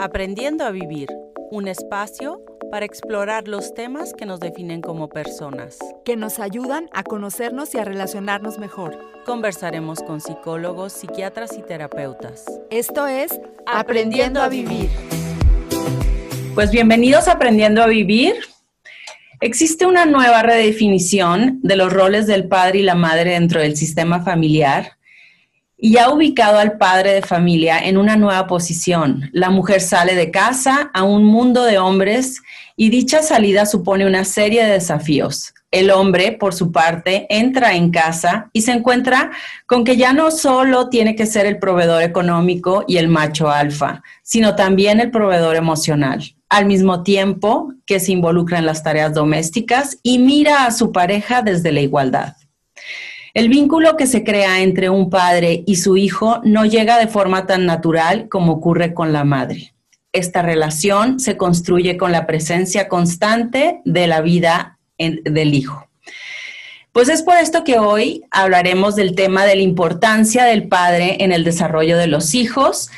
[0.00, 1.08] Aprendiendo a Vivir,
[1.50, 5.76] un espacio para explorar los temas que nos definen como personas.
[6.04, 8.96] Que nos ayudan a conocernos y a relacionarnos mejor.
[9.26, 12.44] Conversaremos con psicólogos, psiquiatras y terapeutas.
[12.70, 14.88] Esto es Aprendiendo a Vivir.
[16.54, 18.36] Pues bienvenidos a Aprendiendo a Vivir.
[19.40, 24.22] Existe una nueva redefinición de los roles del padre y la madre dentro del sistema
[24.22, 24.97] familiar
[25.78, 29.30] y ha ubicado al padre de familia en una nueva posición.
[29.32, 32.42] La mujer sale de casa a un mundo de hombres
[32.76, 35.54] y dicha salida supone una serie de desafíos.
[35.70, 39.30] El hombre, por su parte, entra en casa y se encuentra
[39.66, 44.02] con que ya no solo tiene que ser el proveedor económico y el macho alfa,
[44.22, 49.98] sino también el proveedor emocional, al mismo tiempo que se involucra en las tareas domésticas
[50.02, 52.37] y mira a su pareja desde la igualdad.
[53.34, 57.46] El vínculo que se crea entre un padre y su hijo no llega de forma
[57.46, 59.74] tan natural como ocurre con la madre.
[60.12, 65.86] Esta relación se construye con la presencia constante de la vida del hijo.
[66.92, 71.30] Pues es por esto que hoy hablaremos del tema de la importancia del padre en
[71.30, 72.90] el desarrollo de los hijos.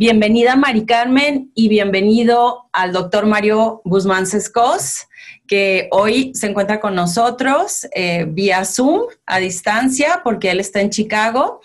[0.00, 5.08] Bienvenida Mari Carmen y bienvenido al doctor Mario Guzmán Sescos
[5.48, 10.90] que hoy se encuentra con nosotros eh, vía Zoom a distancia porque él está en
[10.90, 11.62] Chicago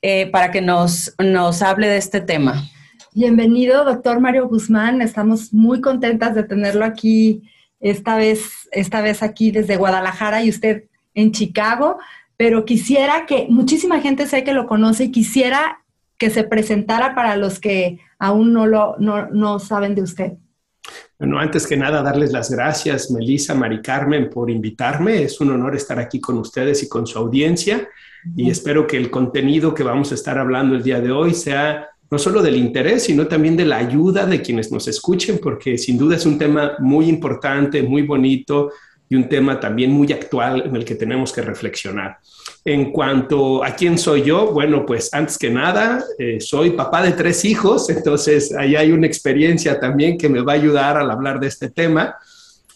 [0.00, 2.62] eh, para que nos, nos hable de este tema.
[3.14, 5.02] Bienvenido, doctor Mario Guzmán.
[5.02, 7.42] Estamos muy contentas de tenerlo aquí
[7.80, 11.98] esta vez, esta vez aquí desde Guadalajara y usted en Chicago,
[12.36, 15.81] pero quisiera que muchísima gente sé que lo conoce y quisiera
[16.22, 20.34] que se presentara para los que aún no lo no, no saben de usted.
[21.18, 25.24] Bueno, antes que nada, darles las gracias, Melissa, Mari Carmen, por invitarme.
[25.24, 27.88] Es un honor estar aquí con ustedes y con su audiencia.
[28.36, 31.88] Y espero que el contenido que vamos a estar hablando el día de hoy sea
[32.08, 35.98] no solo del interés, sino también de la ayuda de quienes nos escuchen, porque sin
[35.98, 38.70] duda es un tema muy importante, muy bonito
[39.08, 42.18] y un tema también muy actual en el que tenemos que reflexionar.
[42.64, 47.12] En cuanto a quién soy yo, bueno, pues antes que nada, eh, soy papá de
[47.12, 51.40] tres hijos, entonces ahí hay una experiencia también que me va a ayudar al hablar
[51.40, 52.14] de este tema.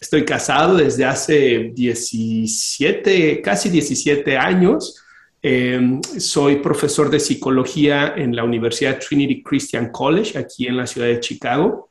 [0.01, 5.01] Estoy casado desde hace 17, casi 17 años.
[5.41, 11.07] Em, soy profesor de psicología en la Universidad Trinity Christian College, aquí en la ciudad
[11.07, 11.89] de Chicago,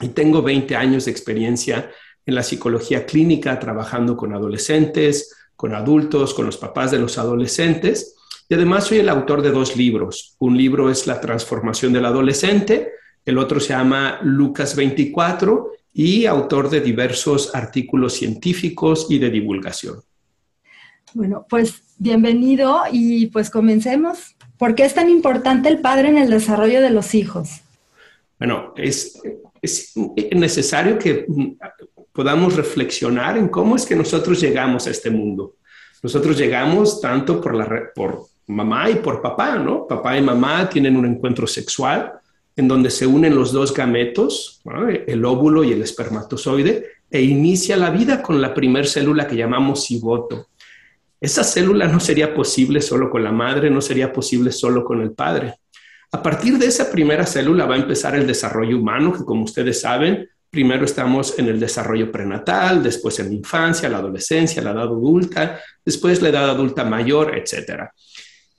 [0.00, 1.90] y tengo 20 años de experiencia
[2.24, 8.16] en la psicología clínica, trabajando con adolescentes, con adultos, con los papás de los adolescentes.
[8.48, 10.36] Y además soy el autor de dos libros.
[10.38, 12.92] Un libro es La transformación del adolescente,
[13.24, 20.00] el otro se llama Lucas 24 y autor de diversos artículos científicos y de divulgación.
[21.14, 24.36] Bueno, pues bienvenido y pues comencemos.
[24.58, 27.62] ¿Por qué es tan importante el padre en el desarrollo de los hijos?
[28.38, 29.22] Bueno, es,
[29.62, 29.94] es
[30.32, 31.26] necesario que
[32.14, 35.56] podamos reflexionar en cómo es que nosotros llegamos a este mundo.
[36.00, 39.86] Nosotros llegamos tanto por, mamá y por papá, ¿no?
[39.86, 42.12] Papá y mamá tienen un encuentro sexual
[42.56, 44.62] en donde se unen los dos gametos,
[45.08, 49.86] el óvulo y el espermatozoide, e inicia la vida con la primer célula que llamamos
[49.86, 50.46] cigoto.
[51.20, 55.10] Esa célula no sería posible solo con la madre, no sería posible solo con el
[55.12, 55.54] padre.
[56.12, 59.80] A partir de esa primera célula va a empezar el desarrollo humano, que como ustedes
[59.80, 64.84] saben, Primero estamos en el desarrollo prenatal, después en la infancia, la adolescencia, la edad
[64.84, 67.90] adulta, después la edad adulta mayor, etc.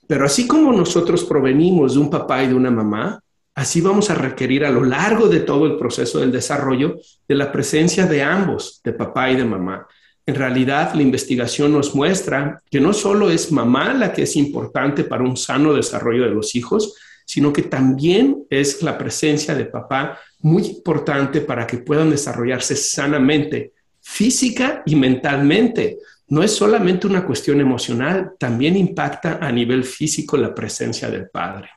[0.06, 3.18] Pero así como nosotros provenimos de un papá y de una mamá,
[3.54, 7.50] así vamos a requerir a lo largo de todo el proceso del desarrollo de la
[7.50, 9.86] presencia de ambos, de papá y de mamá.
[10.26, 15.02] En realidad, la investigación nos muestra que no solo es mamá la que es importante
[15.04, 20.18] para un sano desarrollo de los hijos, sino que también es la presencia de papá
[20.40, 25.98] muy importante para que puedan desarrollarse sanamente, física y mentalmente.
[26.28, 31.68] No es solamente una cuestión emocional, también impacta a nivel físico la presencia del padre.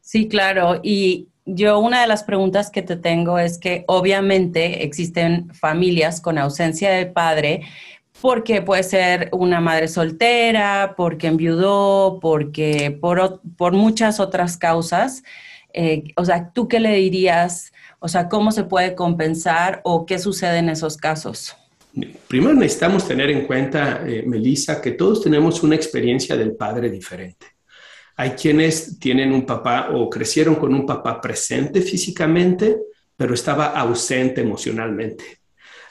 [0.00, 0.80] Sí, claro.
[0.82, 6.38] Y yo una de las preguntas que te tengo es que obviamente existen familias con
[6.38, 7.62] ausencia de padre
[8.20, 15.24] porque puede ser una madre soltera, porque enviudó, porque por, por muchas otras causas.
[15.72, 17.72] Eh, o sea, ¿tú qué le dirías?
[17.98, 21.56] O sea, ¿cómo se puede compensar o qué sucede en esos casos?
[22.26, 27.46] Primero necesitamos tener en cuenta, eh, Melissa, que todos tenemos una experiencia del padre diferente.
[28.16, 32.78] Hay quienes tienen un papá o crecieron con un papá presente físicamente,
[33.16, 35.40] pero estaba ausente emocionalmente.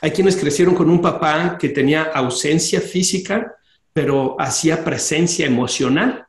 [0.01, 3.55] Hay quienes crecieron con un papá que tenía ausencia física,
[3.93, 6.25] pero hacía presencia emocional.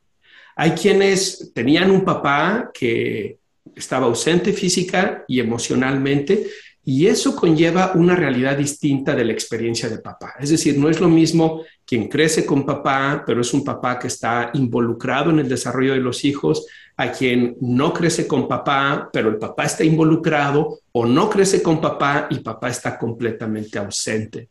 [0.56, 3.38] Hay quienes tenían un papá que
[3.75, 6.47] estaba ausente física y emocionalmente
[6.85, 10.35] y eso conlleva una realidad distinta de la experiencia de papá.
[10.41, 14.09] Es decir, no es lo mismo quien crece con papá, pero es un papá que
[14.09, 16.67] está involucrado en el desarrollo de los hijos,
[16.97, 21.81] a quien no crece con papá, pero el papá está involucrado, o no crece con
[21.81, 24.49] papá y papá está completamente ausente.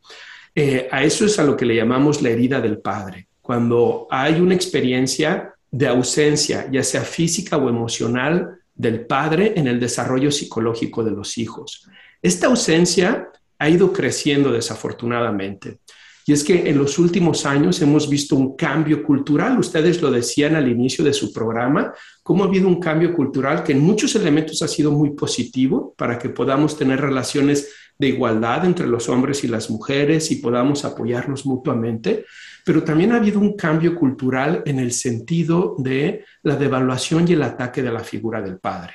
[0.55, 3.27] Eh, a eso es a lo que le llamamos la herida del padre.
[3.41, 9.79] Cuando hay una experiencia de ausencia, ya sea física o emocional, del padre en el
[9.79, 11.87] desarrollo psicológico de los hijos.
[12.19, 13.29] Esta ausencia
[13.59, 15.77] ha ido creciendo desafortunadamente.
[16.25, 19.59] Y es que en los últimos años hemos visto un cambio cultural.
[19.59, 21.93] Ustedes lo decían al inicio de su programa,
[22.23, 26.17] cómo ha habido un cambio cultural que en muchos elementos ha sido muy positivo para
[26.17, 27.69] que podamos tener relaciones
[27.99, 32.25] de igualdad entre los hombres y las mujeres y podamos apoyarnos mutuamente.
[32.65, 37.43] Pero también ha habido un cambio cultural en el sentido de la devaluación y el
[37.43, 38.93] ataque de la figura del padre.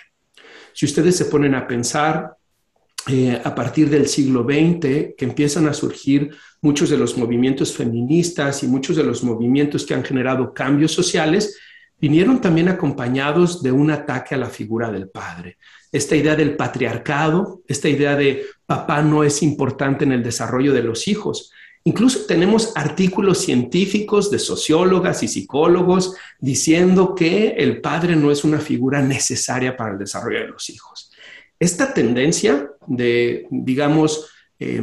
[0.72, 2.36] Si ustedes se ponen a pensar
[3.08, 8.64] eh, a partir del siglo XX que empiezan a surgir muchos de los movimientos feministas
[8.64, 11.56] y muchos de los movimientos que han generado cambios sociales,
[12.00, 15.56] vinieron también acompañados de un ataque a la figura del padre.
[15.92, 20.82] Esta idea del patriarcado, esta idea de papá no es importante en el desarrollo de
[20.82, 21.52] los hijos.
[21.86, 28.58] Incluso tenemos artículos científicos de sociólogas y psicólogos diciendo que el padre no es una
[28.58, 31.12] figura necesaria para el desarrollo de los hijos.
[31.60, 34.28] Esta tendencia de, digamos,
[34.58, 34.82] eh,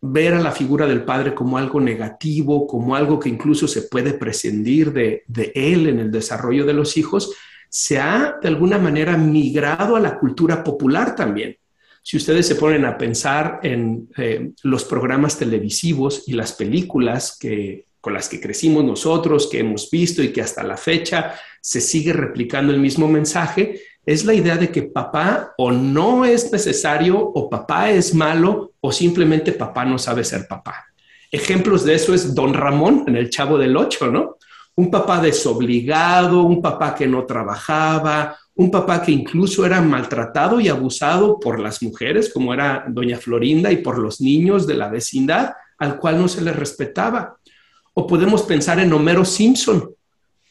[0.00, 4.12] ver a la figura del padre como algo negativo, como algo que incluso se puede
[4.12, 7.36] prescindir de, él en el desarrollo de los hijos,
[7.68, 11.56] se ha de alguna manera migrado a la cultura popular también.
[12.06, 17.86] Si ustedes se ponen a pensar en eh, los programas televisivos y las películas que,
[18.00, 22.12] con las que crecimos nosotros, que hemos visto y que hasta la fecha se sigue
[22.12, 27.50] replicando el mismo mensaje, es la idea de que papá o no es necesario o
[27.50, 30.86] papá es malo o simplemente papá no sabe ser papá.
[31.32, 34.36] Ejemplos de eso es Don Ramón en El Chavo del Ocho, ¿no?
[34.76, 40.68] Un papá desobligado, un papá que no trabajaba, un papá que incluso era maltratado y
[40.68, 45.52] abusado por las mujeres, como era Doña Florinda, y por los niños de la vecindad,
[45.78, 47.36] al cual no se le respetaba.
[47.92, 49.90] O podemos pensar en Homero Simpson,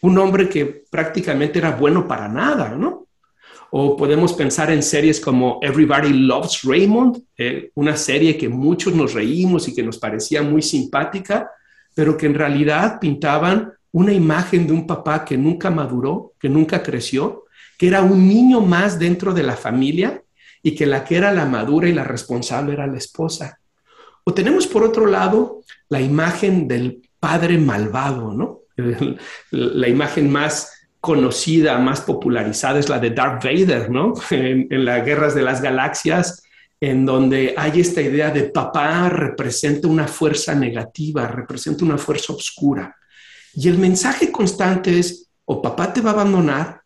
[0.02, 3.08] un hombre que prácticamente era bueno para nada, ¿no?
[3.72, 9.14] O podemos pensar en series como Everybody Loves Raymond, eh, una serie que muchos nos
[9.14, 11.50] reímos y que nos parecía muy simpática,
[11.96, 16.84] pero que en realidad pintaban una imagen de un papá que nunca maduró, que nunca
[16.84, 17.45] creció,
[17.78, 20.22] que era un niño más dentro de la familia
[20.62, 23.60] y que la que era la madura y la responsable era la esposa.
[24.24, 28.62] O tenemos por otro lado la imagen del padre malvado, ¿no?
[29.52, 34.14] La imagen más conocida, más popularizada es la de Darth Vader, ¿no?
[34.32, 36.44] En, las guerras de las galaxias,
[36.82, 42.96] en donde hay esta idea de papá representa una fuerza negativa, representa una fuerza oscura.
[43.54, 46.82] Y el mensaje constante es, o papá te va a abandonar,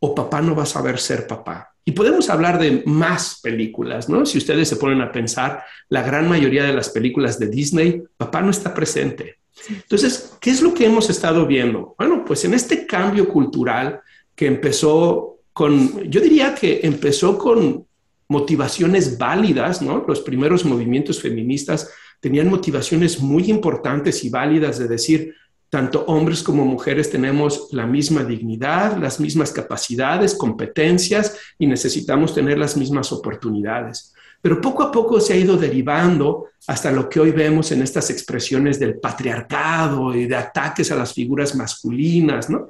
[0.00, 1.74] o papá no va a saber ser papá.
[1.84, 4.26] Y podemos hablar de más películas, ¿no?
[4.26, 8.42] Si ustedes se ponen a pensar, la gran mayoría de las películas de Disney, papá
[8.42, 9.38] no está presente.
[9.68, 11.94] Entonces, ¿qué es lo que hemos estado viendo?
[11.98, 14.00] Bueno, pues en este cambio cultural
[14.34, 17.86] que empezó con, yo diría que empezó con
[18.28, 20.04] motivaciones válidas, ¿no?
[20.06, 21.90] Los primeros movimientos feministas
[22.20, 25.34] tenían motivaciones muy importantes y válidas de decir,
[25.70, 32.58] tanto hombres como mujeres tenemos la misma dignidad, las mismas capacidades, competencias y necesitamos tener
[32.58, 34.14] las mismas oportunidades.
[34.40, 38.08] Pero poco a poco se ha ido derivando hasta lo que hoy vemos en estas
[38.10, 42.68] expresiones del patriarcado y de ataques a las figuras masculinas, ¿no?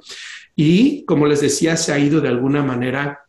[0.55, 3.21] Y como les decía, se ha ido de alguna manera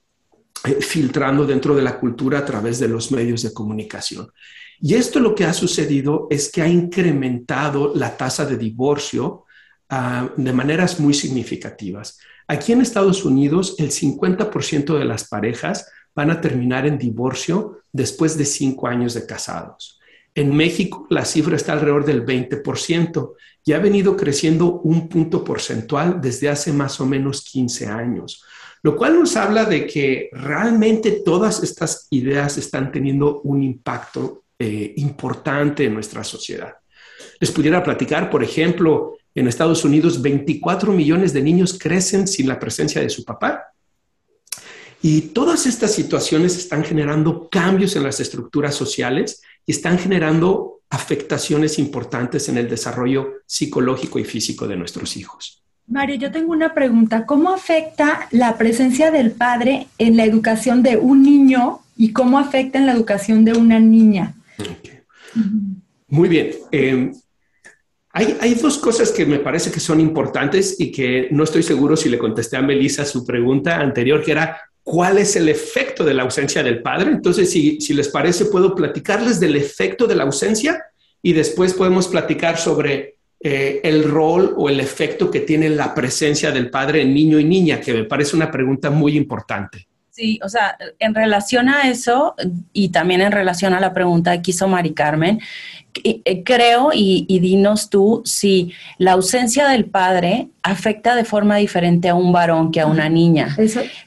[0.65, 4.33] eh, filtrando dentro de la cultura a través de los medios de comunicación.
[4.81, 9.45] Y esto lo que ha sucedido es que ha incrementado la tasa de divorcio
[9.91, 12.19] ah, de maneras muy significativas.
[12.49, 18.37] Aquí en Estados Unidos, el 50% de las parejas van a terminar en divorcio después
[18.37, 20.01] de cinco años de casados.
[20.35, 26.21] En México la cifra está alrededor del 20% y ha venido creciendo un punto porcentual
[26.21, 28.45] desde hace más o menos 15 años,
[28.83, 34.95] lo cual nos habla de que realmente todas estas ideas están teniendo un impacto eh,
[34.97, 36.75] importante en nuestra sociedad.
[37.39, 42.59] Les pudiera platicar, por ejemplo, en Estados Unidos 24 millones de niños crecen sin la
[42.59, 43.71] presencia de su papá
[45.03, 51.79] y todas estas situaciones están generando cambios en las estructuras sociales y están generando afectaciones
[51.79, 55.63] importantes en el desarrollo psicológico y físico de nuestros hijos.
[55.87, 57.25] Mario, yo tengo una pregunta.
[57.25, 62.79] ¿Cómo afecta la presencia del padre en la educación de un niño y cómo afecta
[62.79, 64.35] en la educación de una niña?
[66.09, 66.51] Muy bien.
[66.71, 67.13] Eh,
[68.13, 72.09] hay, dos cosas que me parece que son importantes y que no estoy seguro si
[72.09, 76.25] le contesté a Melissa su pregunta anterior, que era cuál es el efecto de la
[76.25, 77.11] ausencia del padre.
[77.13, 80.83] Entonces, si, les parece, puedo platicarles del efecto de la ausencia
[81.23, 86.51] y después podemos platicar sobre eh, el rol o el efecto que tiene la presencia
[86.51, 89.87] del padre en niño y niña, que me parece una pregunta muy importante.
[90.21, 92.35] Sí, o sea, en relación a eso
[92.75, 95.41] y también en relación a la pregunta que hizo Mari Carmen,
[96.05, 102.15] eh, creo, y, dinos tú, si la ausencia del padre afecta de forma diferente a
[102.15, 103.57] un varón que a una niña.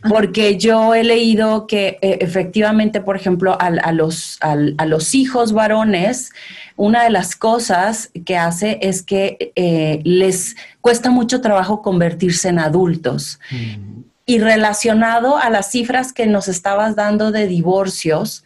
[0.08, 6.32] Porque yo he leído que eh, efectivamente, por ejemplo, a, los, a, los hijos varones,
[6.76, 12.60] una de las cosas que hace es que eh, les cuesta mucho trabajo convertirse en
[12.60, 13.40] adultos.
[13.50, 14.03] Mm.
[14.26, 18.46] Y relacionado a las cifras que nos estabas dando de divorcios,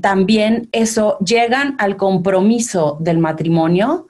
[0.00, 4.06] también eso llegan al compromiso del matrimonio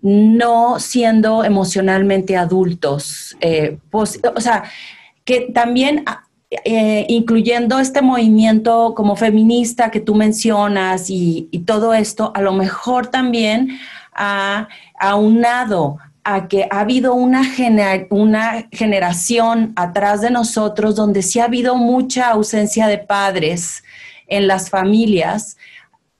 [0.00, 3.36] no siendo emocionalmente adultos.
[3.40, 4.64] Eh, pues, o sea,
[5.24, 12.32] que también ah, eh, incluyendo este movimiento como feminista que tú mencionas y, todo esto,
[12.34, 13.78] a lo mejor también
[14.14, 14.68] ha
[14.98, 15.98] aunado
[16.30, 17.40] a que ha habido una,
[18.10, 23.82] una generación atrás de nosotros donde sí ha habido mucha ausencia de padres
[24.26, 25.56] en las familias.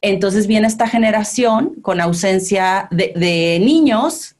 [0.00, 4.34] Entonces viene esta generación con ausencia de, niños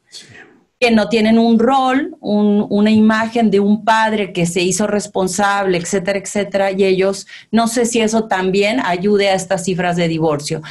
[0.81, 6.19] que no tienen un rol, una imagen de un padre que se hizo responsable, etcétera,
[6.19, 10.63] etcétera, y ellos, no sé si eso también ayude a estas cifras de divorcio.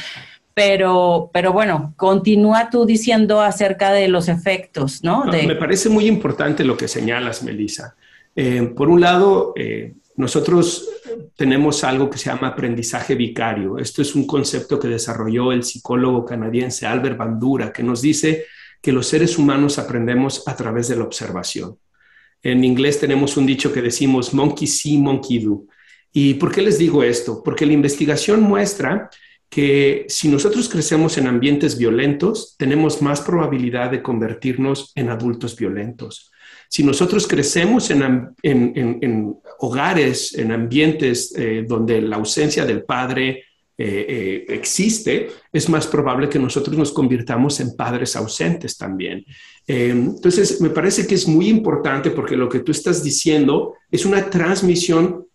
[0.58, 5.24] Pero, pero bueno, continúa tú diciendo acerca de los efectos, ¿no?
[5.26, 7.94] Me parece muy importante lo que señalas, Melissa.
[8.34, 10.88] Eh, por un lado, eh, nosotros
[11.36, 13.78] tenemos algo que se llama aprendizaje vicario.
[13.78, 18.46] Esto es un concepto que desarrolló el psicólogo canadiense Albert Bandura, que nos dice
[18.82, 21.78] que los seres humanos aprendemos a través de la observación.
[22.42, 25.66] En inglés tenemos un dicho que decimos monkey see, monkey do.
[26.12, 27.44] ¿Y por qué les digo esto?
[27.44, 29.08] Porque la investigación muestra
[29.48, 36.30] que si nosotros crecemos en ambientes violentos, tenemos más probabilidad de convertirnos en adultos violentos.
[36.68, 43.44] Si nosotros crecemos en, hogares, en ambientes eh, donde la ausencia del padre
[43.78, 49.24] eh, eh, existe, es más probable que nosotros nos convirtamos en padres ausentes también.
[49.66, 54.28] entonces, me parece que es muy importante porque lo que tú estás diciendo es una
[54.28, 55.26] transmisión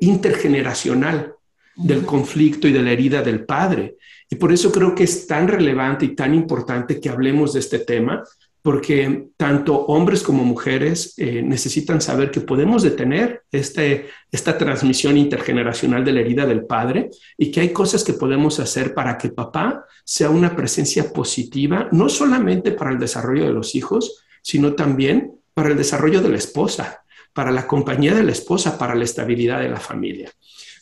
[0.00, 1.34] intergeneracional
[1.82, 3.96] del conflicto y de la herida del padre.
[4.28, 7.80] Y por eso creo que es tan relevante y tan importante que hablemos de este
[7.80, 8.22] tema,
[8.62, 16.04] porque tanto hombres como mujeres eh, necesitan saber que podemos detener este, esta transmisión intergeneracional
[16.04, 19.86] de la herida del padre y que hay cosas que podemos hacer para que papá
[20.04, 25.70] sea una presencia positiva, no solamente para el desarrollo de los hijos, sino también para
[25.70, 29.70] el desarrollo de la esposa, para la compañía de la esposa, para la estabilidad de
[29.70, 30.30] la familia.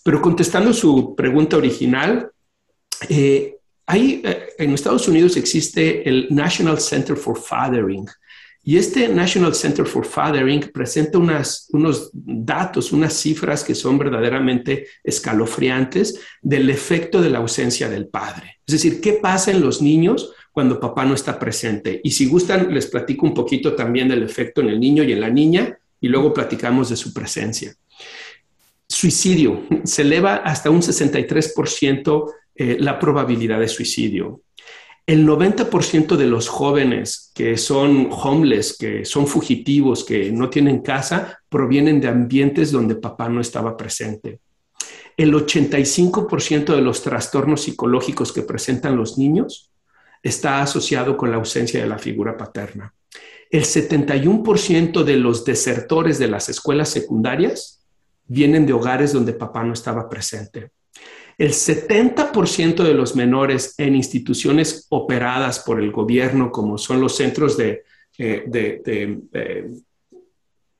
[0.05, 2.31] Pero contestando su pregunta original,
[3.09, 8.07] eh, hay, eh, en Estados Unidos existe el National Center for Fathering.
[8.63, 14.89] Y este National Center for Fathering presenta unas, unos datos, unas cifras que son verdaderamente
[15.03, 18.59] escalofriantes del efecto de la ausencia del padre.
[18.67, 22.03] Es decir, ¿qué pasa en los niños cuando papá no está presente?
[22.05, 25.21] Y si gustan, les platico un poquito también del efecto en el niño y en
[25.23, 27.75] la niña y luego platicamos de su presencia.
[28.99, 34.41] Suicidio se eleva hasta un 63% eh, la probabilidad de suicidio.
[35.07, 41.39] El 90% de los jóvenes que son homeless, que son fugitivos, que no tienen casa,
[41.49, 44.41] provienen de ambientes donde papá no estaba presente.
[45.17, 49.71] El 85% de los trastornos psicológicos que presentan los niños
[50.25, 52.93] está asociado con la ausencia de la figura paterna.
[53.49, 57.78] El 71% de los desertores de las escuelas secundarias
[58.29, 60.71] vienen de hogares donde papá no estaba presente.
[61.39, 67.57] El 70% de los menores en instituciones operadas por el gobierno, como son los centros
[67.57, 67.85] de,
[68.19, 69.71] eh, eh,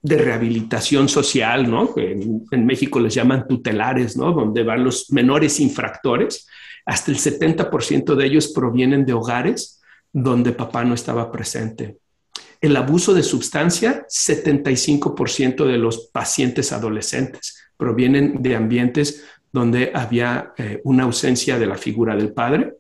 [0.03, 1.95] de, rehabilitación social, ¿no?
[1.97, 4.33] En, México les llaman tutelares, ¿no?
[4.33, 6.49] Donde van los menores infractores.
[6.85, 9.81] Hasta el 70% de ellos provienen de hogares
[10.13, 11.99] donde papá no estaba presente.
[12.61, 20.81] El abuso de sustancia, 75% de los pacientes adolescentes provienen de ambientes donde había eh,
[20.85, 22.75] una ausencia de la figura del padre.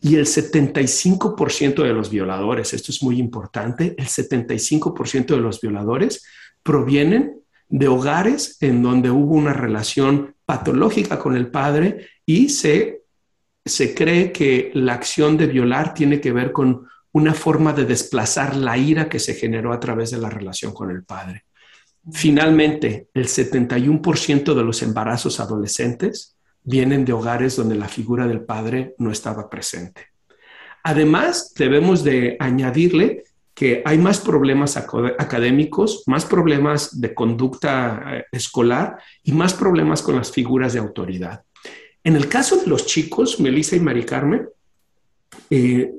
[0.00, 6.24] Y el 75% de los violadores, esto es muy importante, el 75% de los violadores
[6.62, 13.02] provienen de hogares en donde hubo una relación patológica con el padre y se,
[13.64, 18.56] se cree que la acción de violar tiene que ver con una forma de desplazar
[18.56, 21.44] la ira que se generó a través de la relación con el padre.
[22.12, 28.94] Finalmente, el 71% de los embarazos adolescentes vienen de hogares donde la figura del padre
[28.98, 30.08] no estaba presente.
[30.82, 33.22] Además, debemos de añadirle
[33.54, 40.16] que hay más problemas académicos, más problemas de conducta eh, escolar y más problemas con
[40.16, 41.44] las figuras de autoridad.
[42.02, 44.48] En el caso de los chicos, Melissa y Mari Carmen,
[45.48, 45.92] eh,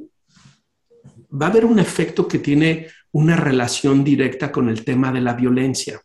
[1.39, 5.33] va a haber un efecto que tiene una relación directa con el tema de la
[5.33, 6.01] violencia.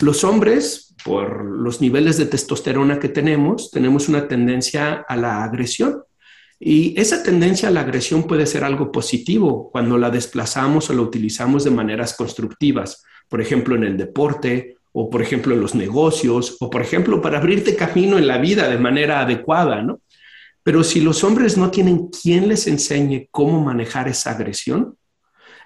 [0.00, 6.02] Los hombres, por los niveles de testosterona que tenemos, tenemos una tendencia a la agresión.
[6.58, 11.02] Y esa tendencia a la agresión puede ser algo positivo cuando la desplazamos o la
[11.02, 16.56] utilizamos de maneras constructivas, por ejemplo, en el deporte o por ejemplo en los negocios
[16.60, 20.00] o por ejemplo para abrirte camino en la vida de manera adecuada, ¿no?
[20.62, 24.96] Pero si los hombres no tienen quien les enseñe cómo manejar esa agresión,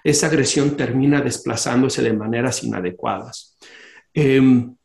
[0.03, 3.57] esa agresión termina desplazándose de maneras inadecuadas.
[4.13, 4.75] Em,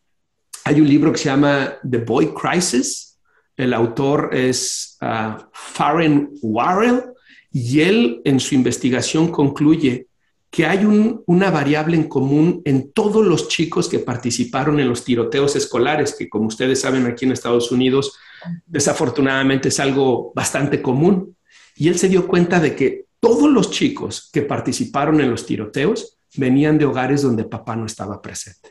[0.65, 3.19] hay un libro que se llama The Boy Crisis.
[3.57, 7.05] El autor es uh, Farren Warrell
[7.51, 10.07] y él en su investigación concluye
[10.51, 15.57] que hay una variable en común en todos los chicos que participaron en los tiroteos
[15.57, 18.19] escolares, que como ustedes saben aquí en Estados Unidos
[18.67, 21.37] desafortunadamente es algo bastante común.
[21.77, 26.19] Y él se dio cuenta de que todos los chicos que participaron en los tiroteos
[26.37, 28.71] venían de hogares donde papá no estaba presente.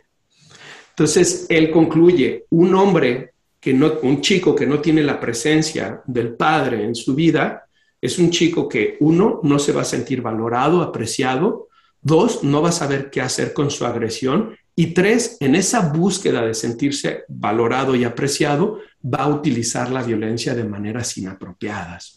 [0.90, 6.36] Entonces, él concluye, un hombre que no, un chico que no tiene la presencia del
[6.36, 7.66] padre en su vida,
[8.02, 11.70] es un chico que, uno, no se va a sentir valorado, apreciado,
[12.02, 16.44] dos, no va a saber qué hacer con su agresión, y tres, en esa búsqueda
[16.44, 22.16] de sentirse valorado y apreciado, va a utilizar la violencia de maneras inapropiadas.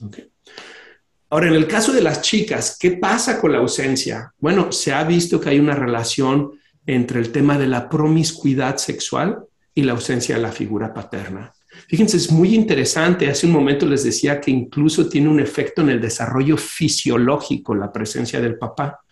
[1.29, 4.33] Ahora, en el caso de las chicas, ¿qué pasa con la ausencia?
[4.39, 6.53] Bueno, se ha visto que hay una relación
[6.87, 9.41] entre el tema de la promiscuidad sexual
[9.75, 11.53] y la ausencia de la figura paterna.
[11.87, 13.29] Fíjense, es muy interesante.
[13.29, 17.93] Hace un momento les decía que incluso tiene un efecto en el desarrollo fisiológico la
[17.93, 19.04] presencia del papá.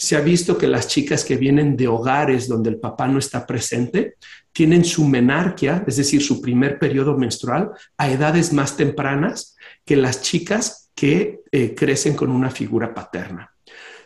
[0.00, 3.46] Se ha visto que las chicas que vienen de hogares donde el papá no está
[3.46, 4.14] presente
[4.50, 10.22] tienen su menarquia, es decir, su primer periodo menstrual, a edades más tempranas que las
[10.22, 13.52] chicas que eh, crecen con una figura paterna.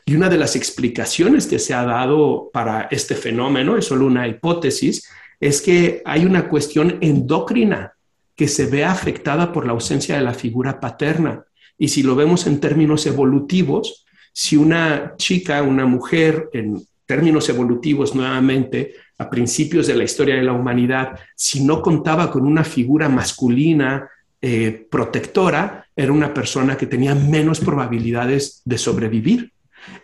[0.04, 4.26] Y una de las explicaciones que se ha dado para este fenómeno, es solo una
[4.26, 7.92] hipótesis, es que hay una cuestión endocrina
[8.34, 11.44] que se ve afectada por la ausencia de la figura paterna.
[11.78, 14.03] Y si lo vemos en términos evolutivos,
[14.34, 20.42] si una chica, una mujer, en términos evolutivos nuevamente, a principios de la historia de
[20.42, 24.08] la humanidad, si no contaba con una figura masculina
[24.42, 29.52] eh, protectora, era una persona que tenía menos probabilidades de sobrevivir.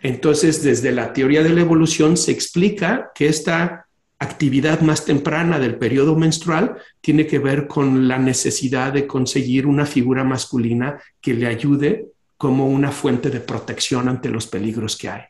[0.01, 3.87] Entonces, desde la teoría de la evolución se explica que esta
[4.21, 9.87] actividad más temprana del periodo menstrual tiene que ver con la necesidad de conseguir una
[9.87, 12.07] figura masculina que le ayude
[12.41, 15.23] como una fuente de protección ante los peligros que hay.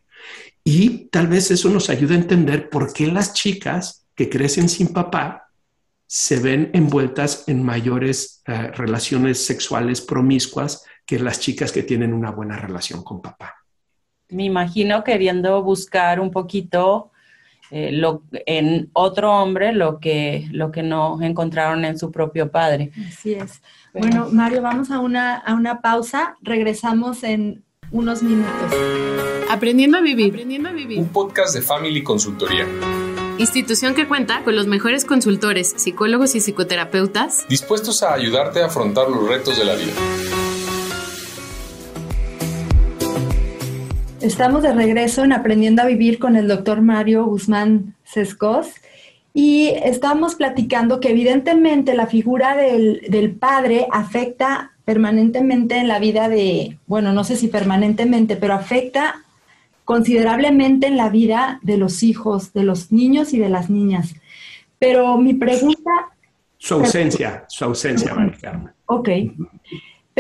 [0.62, 4.92] Y tal vez eso nos ayude a entender por qué las chicas que crecen sin
[4.92, 5.49] papá
[6.07, 12.31] se ven envueltas en mayores eh, relaciones sexuales promiscuas que las chicas que tienen una
[12.31, 13.57] buena relación con papá
[14.31, 17.11] me imagino queriendo buscar un poquito
[17.70, 22.90] eh, lo, en otro hombre lo que, lo que no encontraron en su propio padre.
[23.09, 23.62] Así es.
[23.92, 26.37] Bueno, Mario, vamos a una, a una pausa.
[26.42, 28.72] Regresamos en unos minutos.
[29.50, 30.33] Aprendiendo a vivir.
[30.33, 30.98] Aprendiendo a vivir.
[30.98, 32.66] Un podcast de Family Consultoría.
[33.38, 39.09] Institución que cuenta con los mejores consultores, psicólogos y psicoterapeutas dispuestos a ayudarte a afrontar
[39.09, 40.49] los retos de la vida.
[44.20, 48.68] Estamos de regreso en Aprendiendo a Vivir con el doctor Mario Guzmán Sescos
[49.33, 56.28] y estamos platicando que evidentemente la figura del, del, padre afecta permanentemente en la vida
[56.28, 59.24] de, bueno, no sé si permanentemente, pero afecta
[59.87, 64.14] considerablemente en la vida de los hijos, de los niños y de las niñas.
[64.78, 65.90] Pero mi pregunta...
[66.59, 69.09] Su ausencia, su ausencia, María Ok.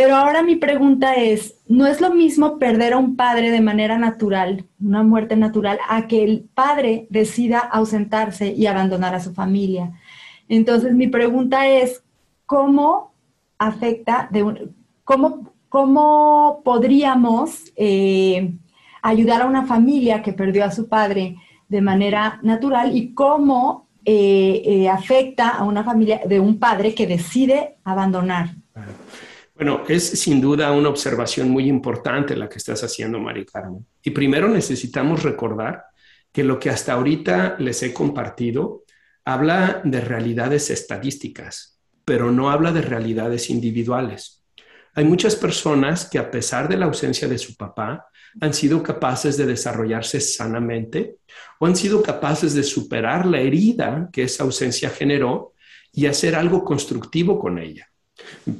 [0.02, 3.98] Pero ahora mi pregunta es, ¿no es lo mismo perder a un padre de manera
[3.98, 9.92] natural, una muerte natural, a que el padre decida ausentarse y abandonar a su familia?
[10.48, 12.02] Entonces mi pregunta es,
[12.46, 13.12] ¿cómo
[13.58, 14.70] afecta, de
[15.04, 18.54] cómo cómo podríamos eh,
[19.02, 21.36] ayudar a una familia que perdió a su padre
[21.68, 27.06] de manera natural y cómo eh, eh, afecta a una familia de un padre que
[27.06, 28.54] decide abandonar.
[29.60, 33.86] Bueno, es sin duda una observación muy importante la que estás haciendo, Mari Carmen.
[34.02, 35.84] Y primero necesitamos recordar
[36.32, 38.84] que lo que hasta ahorita les he compartido
[39.22, 44.42] habla de realidades estadísticas, pero no habla de realidades individuales.
[44.94, 48.06] Hay muchas personas que a pesar de la ausencia de su papá,
[48.40, 51.16] han sido capaces de desarrollarse sanamente
[51.58, 55.52] o han sido capaces de superar la herida que esa ausencia generó
[55.92, 57.89] y hacer algo constructivo con ella.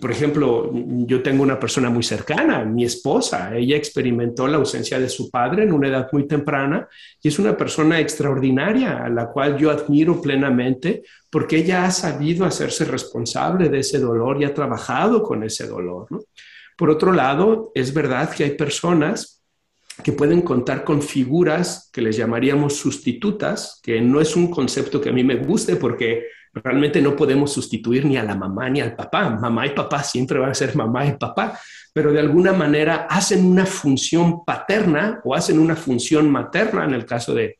[0.00, 0.70] Por ejemplo,
[1.06, 5.64] yo tengo una persona muy cercana, mi esposa, ella experimentó la ausencia de su padre
[5.64, 6.86] en una edad muy temprana
[7.22, 12.44] y es una persona extraordinaria a la cual yo admiro plenamente porque ella ha sabido
[12.44, 16.06] hacerse responsable de ese dolor y ha trabajado con ese dolor.
[16.76, 19.42] Por otro lado, es verdad que hay personas
[20.02, 25.10] que pueden contar con figuras que les llamaríamos sustitutas, que no es un concepto que
[25.10, 28.96] a mí me guste porque realmente no podemos sustituir ni a la mamá ni al
[28.96, 29.30] papá.
[29.30, 31.58] Mamá y papá siempre van a ser mamá y papá,
[31.92, 37.06] pero de alguna manera hacen una función paterna o hacen una función materna en el
[37.06, 37.58] caso de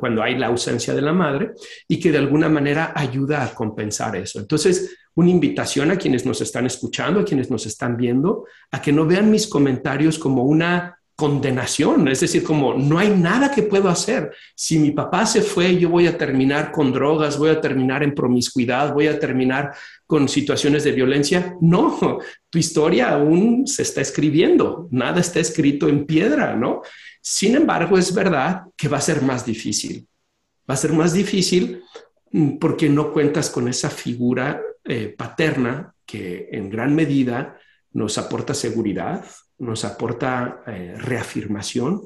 [0.00, 1.52] cuando hay la ausencia de la madre
[1.86, 4.40] y que de alguna manera ayuda a compensar eso.
[4.40, 8.92] Entonces, una invitación a quienes nos están escuchando, a quienes nos están viendo, a que
[8.92, 13.88] no vean mis comentarios como una condenación, es decir, como no hay nada que puedo
[13.88, 14.30] hacer.
[14.54, 18.14] Si mi papá se fue, yo voy a terminar con drogas, voy a terminar en
[18.14, 19.74] promiscuidad, voy a terminar
[20.06, 21.56] con situaciones de violencia.
[21.62, 21.98] No,
[22.50, 26.82] tu historia aún se está escribiendo, nada está escrito en piedra, ¿no?
[27.22, 30.06] Sin embargo, es verdad que va a ser más difícil.
[30.68, 31.82] Va a ser más difícil
[32.30, 37.58] mm, porque no cuentas con esa figura eh, paterna que en gran medida
[37.92, 39.24] nos aporta seguridad,
[39.58, 42.02] nos aporta eh, reafirmación,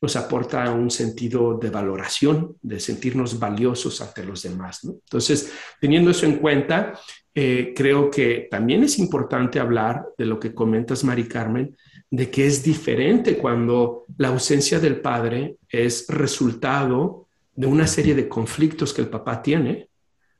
[0.00, 4.82] nos aporta un sentido de valoración, de sentirnos valiosos ante los demás.
[4.84, 6.94] Entonces, teniendo eso en cuenta,
[7.34, 11.76] eh, creo que también es importante hablar de lo que comentas, Mari Carmen,
[12.10, 18.28] de que es diferente cuando la ausencia del padre es resultado de una serie de
[18.28, 19.89] conflictos que el papá tiene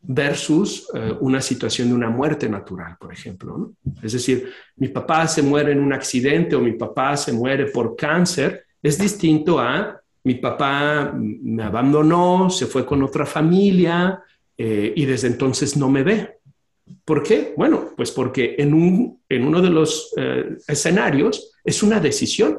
[0.02, 3.72] versus eh, una situación de una muerte natural, por ejemplo.
[4.02, 7.96] Es decir, mi papá se muere en un accidente o mi papá se muere por
[7.96, 14.22] cáncer, es distinto a mi papá me abandonó, se fue con otra familia
[14.56, 16.36] eh, y desde entonces no me ve.
[17.04, 17.54] ¿Por qué?
[17.56, 22.58] Bueno, pues porque en, un, en uno de los eh, escenarios es una decisión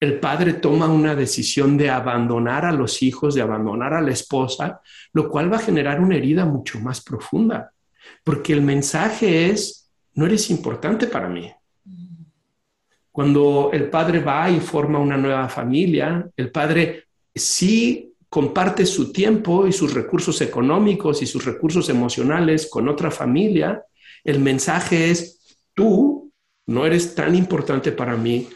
[0.00, 4.80] el padre toma una decisión de abandonar a los hijos, de abandonar a la esposa,
[5.12, 7.72] lo cual va a generar una herida mucho más profunda,
[8.22, 11.52] porque el mensaje es, no eres importante para mí.
[13.10, 19.66] Cuando el padre va y forma una nueva familia, el padre sí comparte su tiempo
[19.66, 23.82] y sus recursos económicos y sus recursos emocionales con otra familia,
[24.22, 26.30] el mensaje es, tú
[26.66, 28.48] no eres tan importante para mí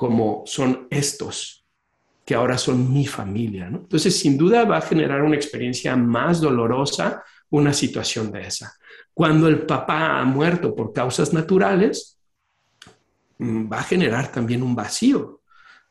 [0.00, 1.62] como son estos,
[2.24, 3.66] que ahora son mi familia.
[3.66, 8.72] Entonces, sin duda va a generar una experiencia más dolorosa una situación de esa.
[9.12, 12.18] Cuando el papá ha muerto por causas naturales,
[13.36, 15.42] mm, va a generar también un vacío.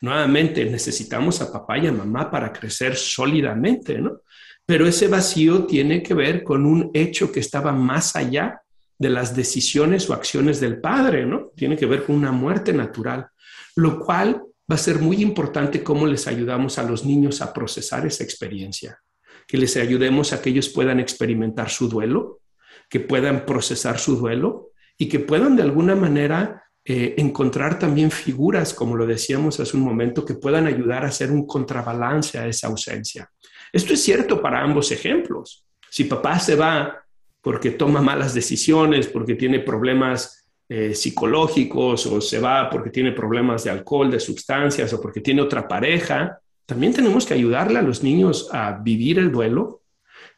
[0.01, 4.21] Nuevamente, necesitamos a papá y a mamá para crecer sólidamente, ¿no?
[4.65, 8.59] Pero ese vacío tiene que ver con un hecho que estaba más allá
[8.97, 11.51] de las decisiones o acciones del padre, ¿no?
[11.55, 13.29] Tiene que ver con una muerte natural
[13.79, 18.05] lo cual va a ser muy importante cómo les ayudamos a los niños a procesar
[18.05, 18.99] esa experiencia,
[19.47, 22.41] que les ayudemos a que ellos puedan experimentar su duelo,
[22.89, 28.73] que puedan procesar su duelo y que puedan de alguna manera eh, encontrar también figuras,
[28.73, 32.67] como lo decíamos hace un momento, que puedan ayudar a hacer un contrabalance a esa
[32.67, 33.29] ausencia.
[33.71, 35.65] Esto es cierto para ambos ejemplos.
[35.89, 37.03] Si papá se va
[37.41, 40.38] porque toma malas decisiones, porque tiene problemas
[40.71, 45.41] eh, psicológicos o se va porque tiene problemas de alcohol, de sustancias o porque tiene
[45.41, 49.81] otra pareja, también tenemos que ayudarle a los niños a vivir el duelo.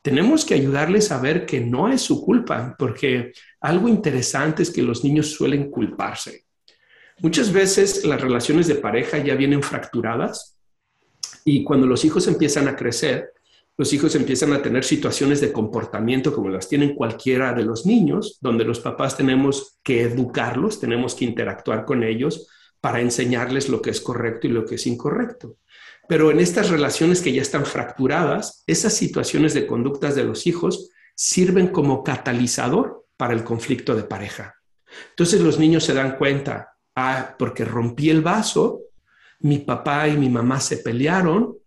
[0.01, 4.81] Tenemos que ayudarles a ver que no es su culpa, porque algo interesante es que
[4.81, 6.45] los niños suelen culparse.
[7.19, 10.57] Muchas veces las relaciones de pareja ya vienen fracturadas
[11.43, 13.33] y cuando los hijos empiezan a crecer,
[13.81, 18.37] los hijos empiezan a tener situaciones de comportamiento como las tienen cualquiera de los niños,
[18.39, 22.47] donde los papás tenemos que educarlos, tenemos que interactuar con ellos
[22.79, 25.57] para enseñarles lo que es correcto y lo que es incorrecto.
[26.07, 30.91] Pero en estas relaciones que ya están fracturadas, esas situaciones de conductas de los hijos
[31.15, 34.55] sirven como catalizador para el conflicto de pareja.
[35.09, 38.81] Entonces los niños se dan cuenta, Ah, porque rompí el vaso,
[39.39, 41.57] mi papá y mi mamá se pelearon,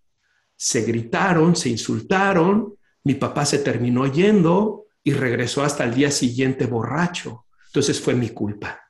[0.56, 6.66] se gritaron, se insultaron, mi papá se terminó yendo y regresó hasta el día siguiente
[6.66, 7.44] borracho.
[7.66, 8.80] Entonces fue mi culpa.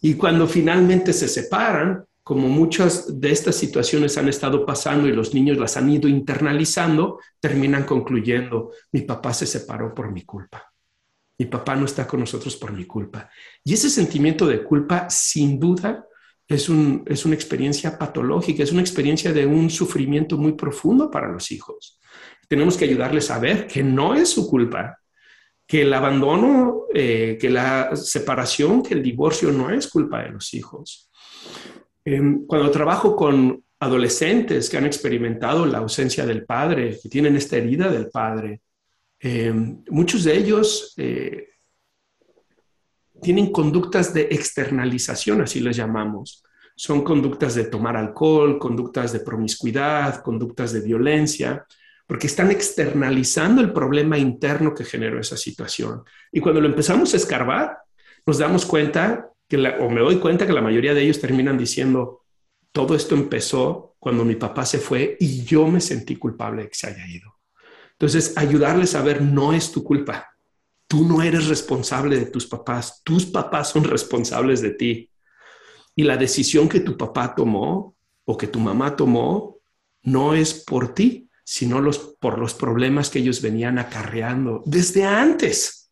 [0.00, 5.32] Y cuando finalmente se separan, como muchas de estas situaciones han estado pasando y los
[5.32, 10.70] niños las han ido internalizando, terminan concluyendo, mi papá se separó por mi culpa.
[11.38, 13.30] Mi papá no está con nosotros por mi culpa.
[13.64, 16.04] Y ese sentimiento de culpa, sin duda,
[16.48, 16.68] es,
[17.06, 22.00] es una experiencia patológica, es una experiencia de un sufrimiento muy profundo para los hijos.
[22.48, 24.98] Tenemos que ayudarles a ver que no es su culpa,
[25.66, 30.54] que el abandono, eh, que la separación, que el divorcio no es culpa de los
[30.54, 31.10] hijos.
[32.02, 37.58] Em, cuando trabajo con adolescentes que han experimentado la ausencia del padre, que tienen esta
[37.58, 38.62] herida del padre,
[39.20, 41.48] em, muchos de ellos eh,
[43.20, 46.44] tienen conductas de externalización, así les llamamos.
[46.76, 51.66] Son conductas de tomar alcohol, conductas de promiscuidad, conductas de violencia,
[52.06, 56.04] porque están externalizando el problema interno que generó esa situación.
[56.32, 57.78] Y cuando lo empezamos a escarbar,
[58.24, 62.22] nos damos cuenta, que o me doy cuenta que la mayoría de ellos terminan diciendo,
[62.72, 66.74] todo esto empezó cuando mi papá se fue y yo me sentí culpable de que
[66.74, 67.34] se haya ido.
[67.92, 70.28] Entonces, ayudarles a ver, no es tu culpa.
[70.88, 75.10] Tú no eres responsable de tus papás, tus papás son responsables de ti.
[75.94, 79.58] Y la decisión que tu papá tomó o que tu mamá tomó
[80.02, 85.90] no es por ti, sino los, por los problemas que ellos venían acarreando desde antes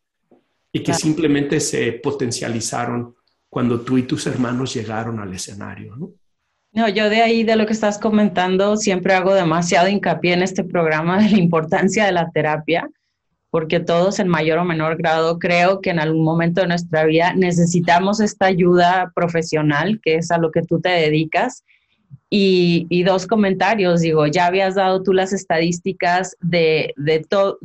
[0.71, 3.15] y que simplemente se potencializaron
[3.49, 6.11] cuando tú y tus hermanos llegaron al escenario, ¿no?
[6.73, 10.63] No, yo de ahí, de lo que estás comentando, siempre hago demasiado hincapié en este
[10.63, 12.87] programa de la importancia de la terapia,
[13.57, 17.33] porque todos en mayor o menor grado creo que en algún momento de nuestra vida
[17.33, 21.63] necesitamos esta ayuda profesional, que es a lo que tú te dedicas,
[22.29, 27.57] y, dos comentarios, digo, ya habías dado tú las estadísticas de, de todo,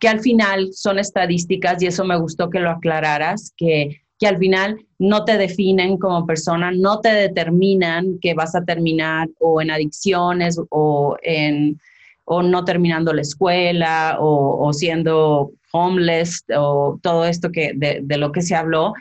[0.00, 4.38] que al final son estadísticas y eso me gustó que lo aclararas, que, que al
[4.38, 9.70] final no te definen como persona, no te determinan que vas a terminar o en
[9.70, 11.78] adicciones o en
[12.24, 18.16] o no terminando la escuela o, o siendo homeless o todo esto que de, de,
[18.16, 18.94] lo que se habló,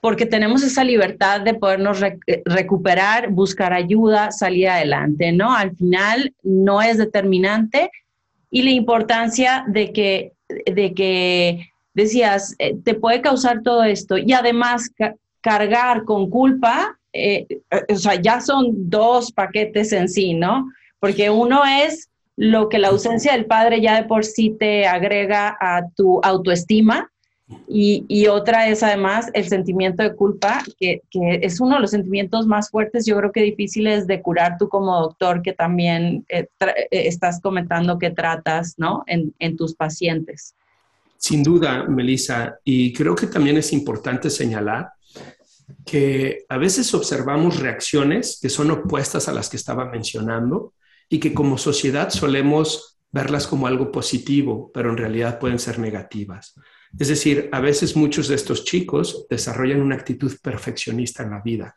[0.00, 2.00] porque tenemos esa libertad de podernos
[2.46, 5.54] recuperar, buscar ayuda, salir adelante, ¿no?
[5.54, 7.90] Al final no es determinante
[8.50, 14.32] y la importancia de que, de que decías, eh, te puede causar todo esto y
[14.32, 14.90] además
[15.40, 17.46] cargar con culpa, eh,
[17.88, 20.66] o sea, ya son dos paquetes en sí, ¿no?
[20.98, 22.09] Porque uno es
[22.40, 27.12] lo que la ausencia del padre ya de por sí te agrega a tu autoestima,
[27.68, 32.70] y, otra es además el sentimiento de culpa, que, es uno de los sentimientos más
[32.70, 37.42] fuertes, yo creo que difíciles de curar tú como doctor, que también eh, eh, estás
[37.42, 39.04] comentando que tratas, ¿no?
[39.06, 40.54] En, en tus pacientes.
[41.18, 44.92] Sin duda, Melissa, y creo que también es importante señalar
[45.84, 50.72] que a veces observamos reacciones que son opuestas a las que estaba mencionando
[51.10, 56.54] y que como sociedad solemos verlas como algo positivo, pero en realidad pueden ser negativas.
[56.98, 61.76] Es decir, a veces muchos de estos chicos desarrollan una actitud perfeccionista en la vida.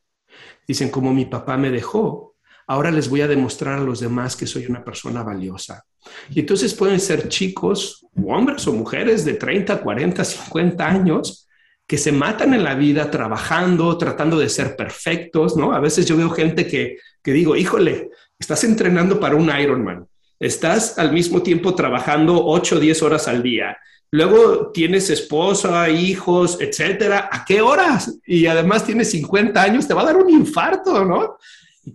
[0.68, 2.36] Dicen, como mi papá me dejó,
[2.68, 5.84] ahora les voy a demostrar a los demás que soy una persona valiosa.
[6.30, 11.48] Y entonces pueden ser chicos, hombres o mujeres de 30, 40, 50 años
[11.88, 15.74] que se matan en la vida trabajando, tratando de ser perfectos, ¿no?
[15.74, 18.10] A veces yo veo gente que, que digo, híjole,
[18.44, 20.08] estás entrenando para un Ironman,
[20.40, 23.78] estás al mismo tiempo trabajando 8 o 10 horas al día,
[24.14, 27.30] Luego tienes esposa, hijos, etcétera.
[27.32, 28.20] ¿A qué horas?
[28.28, 31.38] Y además tienes 50 años, te va a dar un infarto, ¿no?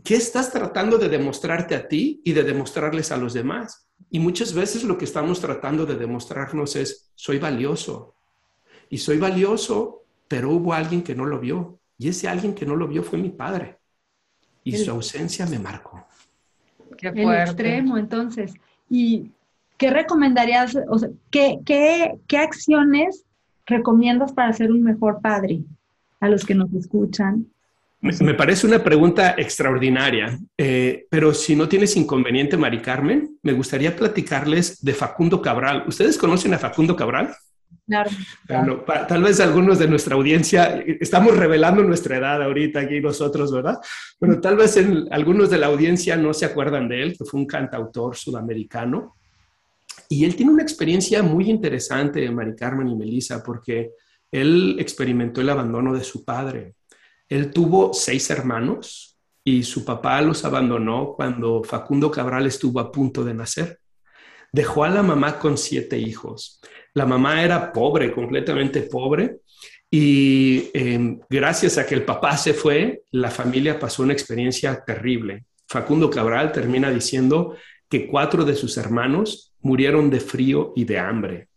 [0.02, 3.86] ¿Qué estás tratando de demostrarte a ti y de demostrarles a los demás?
[4.10, 8.16] Y muchas veces lo que estamos tratando de demostrarnos es, soy valioso.
[8.90, 11.78] Y soy valioso, pero hubo alguien que no lo vio.
[11.98, 13.78] Y ese alguien que no lo vio fue mi padre.
[14.64, 16.07] Y su ausencia me marcó.
[16.98, 18.54] Qué El extremo, entonces.
[18.90, 19.30] Y
[19.78, 23.24] ¿qué recomendarías, o sea, qué, qué, acciones
[23.64, 25.60] recomiendas para ser un mejor padre
[26.20, 27.46] a los que nos escuchan?
[28.00, 33.96] Me, parece una pregunta extraordinaria, eh, pero si no tienes inconveniente, Mari Carmen, me gustaría
[33.96, 35.84] platicarles de Facundo Cabral.
[35.86, 37.34] ¿Ustedes conocen a Facundo Cabral?
[38.46, 38.84] Claro.
[39.08, 43.78] tal vez algunos de nuestra audiencia, estamos revelando nuestra edad ahorita aquí nosotros, ¿verdad?
[44.20, 44.78] Pero tal vez
[45.10, 49.16] algunos de la audiencia no se acuerdan de él, que fue un cantautor sudamericano
[50.08, 53.92] y él tiene una experiencia muy interesante, Mari Carmen y Melissa, porque
[54.30, 56.74] él experimentó el abandono de su padre.
[57.28, 63.24] Él tuvo seis hermanos y su papá los abandonó cuando Facundo Cabral estuvo a punto
[63.24, 63.80] de nacer.
[64.50, 66.60] Dejó a la mamá con siete hijos.
[66.94, 69.38] La mamá era pobre, completamente pobre,
[69.90, 75.44] y em, gracias a que el papá se fue, la familia pasó una experiencia terrible.
[75.66, 77.56] Facundo Cabral termina diciendo
[77.88, 81.48] que cuatro de sus hermanos murieron de frío y de hambre.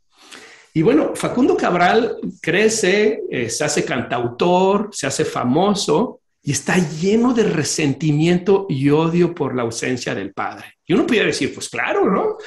[0.74, 7.34] Y bueno, Facundo Cabral crece, eh, se hace cantautor, se hace famoso y está lleno
[7.34, 10.78] de resentimiento y odio por la ausencia del padre.
[10.86, 12.38] Y uno puede decir, pues claro, ¿no?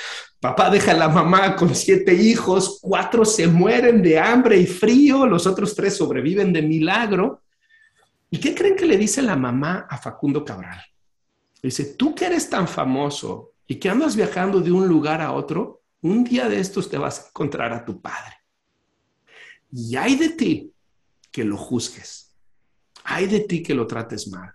[0.44, 5.24] Papá deja a la mamá con siete hijos, cuatro se mueren de hambre y frío,
[5.24, 7.44] los otros tres sobreviven de milagro.
[8.28, 10.82] ¿Y qué creen que le dice la mamá a Facundo Cabral?
[11.62, 15.80] dice, tú que eres tan famoso y que andas viajando de un lugar a otro,
[16.02, 18.34] un día de estos te vas a encontrar a tu padre.
[19.72, 20.74] Y hay de ti
[21.32, 22.36] que lo juzgues.
[23.04, 24.52] Hay de ti que lo trates mal.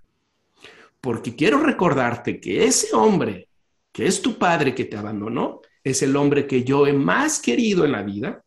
[1.01, 3.49] Porque quiero recordarte que ese hombre,
[3.91, 7.85] que es tu padre que te abandonó, es el hombre que yo he más querido
[7.85, 8.43] en la vida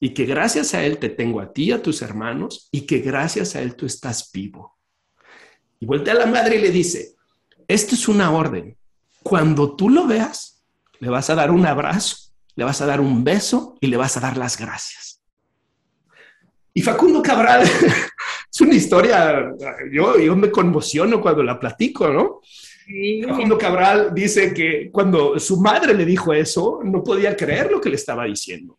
[0.00, 3.56] y que gracias a él te tengo a ti, a tus hermanos, y que gracias
[3.56, 4.76] a él tú estás vivo.
[5.80, 7.14] Y voltea a la madre y le dice,
[7.68, 8.76] esto es una orden.
[9.22, 10.62] Cuando tú lo veas,
[10.98, 12.24] le vas a dar un abrazo
[12.56, 15.20] le vas a dar un beso y le vas a dar las gracias.
[16.72, 17.62] Y Facundo Cabral,
[18.52, 19.52] es una historia,
[19.92, 22.40] yo, yo me conmociono cuando la platico, ¿no?
[23.26, 27.88] Facundo Cabral dice que cuando su madre le dijo eso, no podía creer lo que
[27.88, 28.78] le estaba diciendo.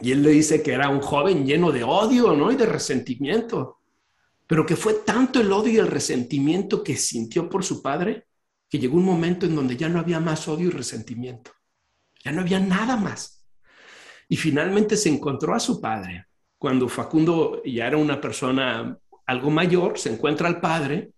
[0.00, 2.50] Y él le dice que era un joven lleno de odio, ¿no?
[2.50, 3.78] Y de resentimiento.
[4.48, 8.26] Pero que fue tanto el odio y el resentimiento que sintió por su padre,
[8.68, 11.52] que llegó un momento en donde ya no había más odio y resentimiento.
[12.24, 13.44] Ya no había nada más.
[14.28, 16.26] Y finalmente se encontró a su padre.
[16.58, 21.12] Cuando Facundo ya era una persona algo mayor, se encuentra al padre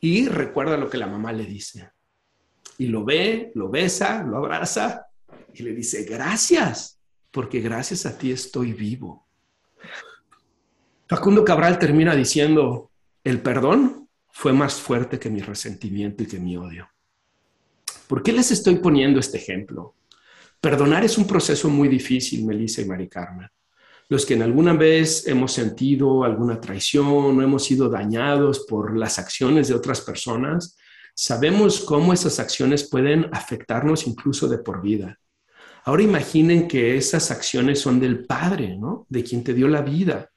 [0.00, 1.90] y recuerda lo que la mamá le dice.
[2.78, 5.06] Y lo ve, lo besa, lo abraza
[5.54, 9.26] y le dice, gracias, porque gracias a ti estoy vivo.
[11.08, 12.90] Facundo Cabral termina diciendo,
[13.24, 16.88] el perdón fue más fuerte que mi resentimiento y que mi odio.
[18.06, 19.96] ¿Por qué les estoy poniendo este ejemplo?
[20.60, 23.48] Perdonar es un proceso muy difícil, Melissa y Mari Carmen.
[24.10, 27.06] Los que en alguna vez hemos sentido alguna traición
[27.38, 30.78] o hemos sido dañados por las acciones de otras personas,
[31.14, 35.18] sabemos cómo esas acciones pueden afectarnos incluso de por vida.
[35.84, 39.06] Ahora imaginen que esas acciones son del Padre, ¿no?
[39.10, 40.30] De quien te dio la vida,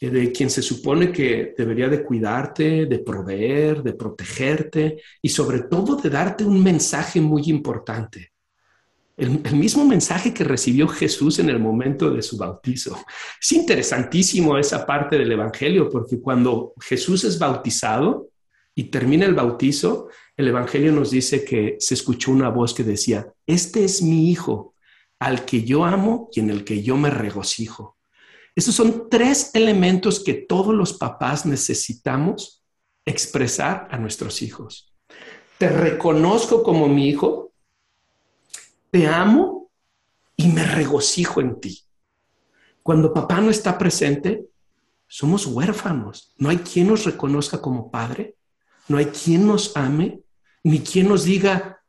[0.00, 5.60] eh, de quien se supone que debería de cuidarte, de proveer, de protegerte y sobre
[5.62, 8.31] todo de darte un mensaje muy importante
[9.16, 13.04] el, mismo mensaje que recibió Jesús en el momento de su bautizo.
[13.40, 18.28] Es interesantísimo esa parte del Evangelio, porque cuando Jesús es bautizado
[18.74, 23.32] y termina el bautizo, el Evangelio nos dice que se escuchó una voz que decía,
[23.46, 24.74] este es mi Hijo,
[25.18, 27.98] al que yo amo y en el que yo me regocijo.
[28.56, 32.64] Esos son tres elementos que todos los papás necesitamos
[33.06, 34.92] expresar a nuestros hijos.
[35.58, 37.51] Te reconozco como mi hijo
[38.92, 39.70] te amo
[40.36, 41.82] y me regocijo en ti.
[42.82, 44.44] Cuando papá no está presente,
[45.08, 46.34] somos huérfanos.
[46.36, 48.36] No hay quien nos reconozca como padre,
[48.88, 50.20] no hay quien nos ame,
[50.62, 51.80] ni quien nos diga,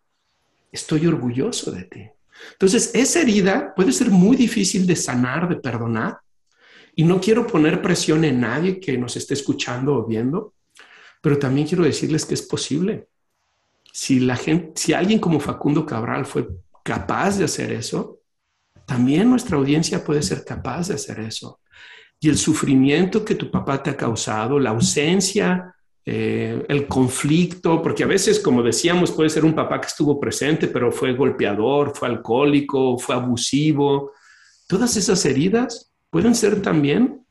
[0.71, 2.09] estoy orgulloso de ti.
[2.53, 6.19] Entonces, esa herida puede ser muy difícil de sanar, de perdonar.
[6.95, 10.53] Y no quiero poner presión en nadie que nos esté escuchando o viendo,
[11.21, 13.07] pero también quiero decirles que es posible.
[13.91, 16.47] Si la gente, si alguien como Facundo Cabral fue
[16.83, 18.19] capaz de hacer eso,
[18.85, 21.61] también nuestra audiencia puede ser capaz de hacer eso.
[22.19, 25.73] Y el sufrimiento que tu papá te ha causado, la ausencia,
[26.05, 30.67] eh, el conflicto, porque a veces, como decíamos, puede ser un papá que estuvo presente,
[30.67, 34.11] pero fue golpeador, fue alcohólico, fue abusivo.
[34.67, 37.25] Todas esas heridas pueden ser también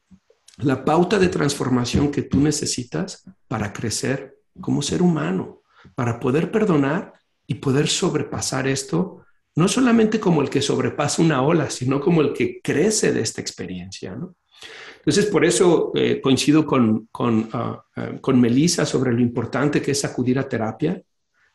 [0.58, 5.62] la pauta de transformación que tú necesitas para crecer como ser humano,
[5.94, 7.14] para poder perdonar
[7.46, 9.21] y poder sobrepasar esto
[9.54, 13.40] no solamente como el que sobrepasa una ola, sino como el que crece de esta
[13.40, 14.16] experiencia.
[14.96, 19.90] Entonces, por eso eh, coincido con, con, ah, ah, con Melissa sobre lo importante que
[19.90, 21.02] es acudir a terapia,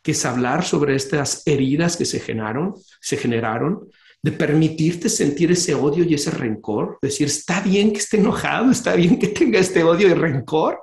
[0.02, 3.90] que es hablar sobre estas heridas que se generaron, se generaron,
[4.22, 8.96] de permitirte sentir ese odio y ese rencor, decir, está bien que esté enojado, está
[8.96, 10.80] bien que tenga este odio y rencor,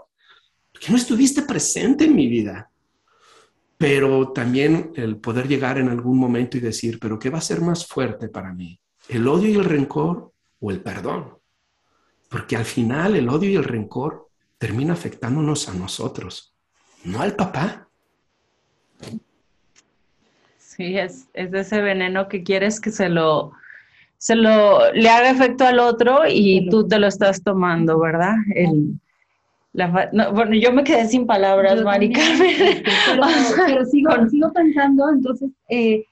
[0.72, 2.70] porque no estuviste presente en mi vida
[3.78, 7.60] pero también el poder llegar en algún momento y decir, pero ¿qué va a ser
[7.60, 8.78] más fuerte para mí?
[9.08, 11.38] ¿El odio y el rencor o el perdón?
[12.28, 16.54] Porque al final el odio y el rencor termina afectándonos a nosotros,
[17.04, 17.88] no al papá.
[20.58, 23.52] Sí, es, es ese veneno que quieres que se lo,
[24.18, 28.34] se lo le haga efecto al otro y tú te lo estás tomando, ¿verdad?
[28.54, 28.98] El,
[29.74, 32.82] bueno, yo me quedé sin palabras, Mari Carmen.
[33.66, 36.04] Pero, sigo, sigo, pensando, entonces, eh,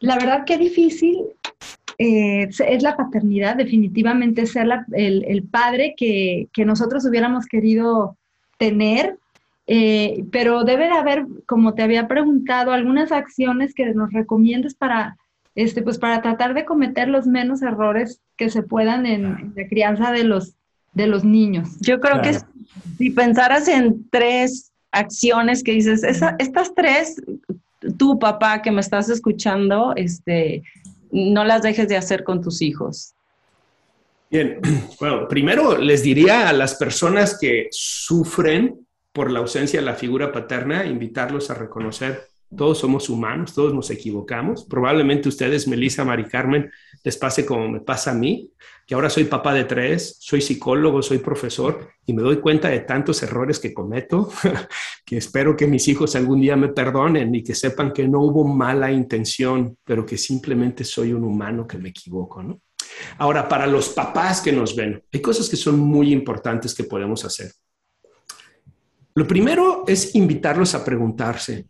[0.00, 1.24] la verdad que difícil
[1.98, 8.16] eh, es la paternidad, definitivamente ser el, padre que, nosotros hubiéramos querido
[8.58, 9.18] tener,
[9.66, 15.16] eh, pero debe de haber, como te había preguntado, algunas acciones que nos recomiendes para,
[15.54, 20.10] este, pues para tratar de cometer los menos errores que se puedan en, la crianza
[20.10, 20.54] de los,
[20.94, 21.78] de los niños.
[21.80, 22.38] Yo creo que
[22.98, 27.16] si pensaras en tres acciones que dices, estas tres,
[27.98, 30.62] tu papá que me estás escuchando, este,
[31.10, 33.14] no las dejes de hacer con tus hijos.
[34.30, 34.60] Bien,
[35.00, 40.30] bueno, primero les diría a las personas que sufren por la ausencia de la figura
[40.30, 44.64] paterna, invitarlos a reconocer todos somos humanos, todos nos equivocamos.
[44.64, 46.70] Probablemente ustedes, Melissa, Mari Carmen,
[47.04, 48.50] les pase como me pasa a mí,
[48.86, 52.80] que ahora soy papá de tres, soy psicólogo, soy profesor y me doy cuenta de
[52.80, 54.30] tantos errores que cometo,
[55.04, 58.44] que espero que mis hijos algún día me perdonen y que sepan que no hubo
[58.44, 62.60] mala intención, pero que simplemente soy un humano que me equivoco, ¿no?
[63.18, 67.24] Ahora, para los papás que nos ven, hay cosas que son muy importantes que podemos
[67.24, 67.52] hacer.
[69.14, 71.66] Lo primero es invitarlos a preguntarse,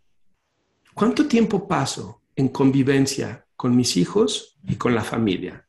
[0.93, 5.65] ¿Cuánto tiempo paso en convivencia con mis hijos y con la familia?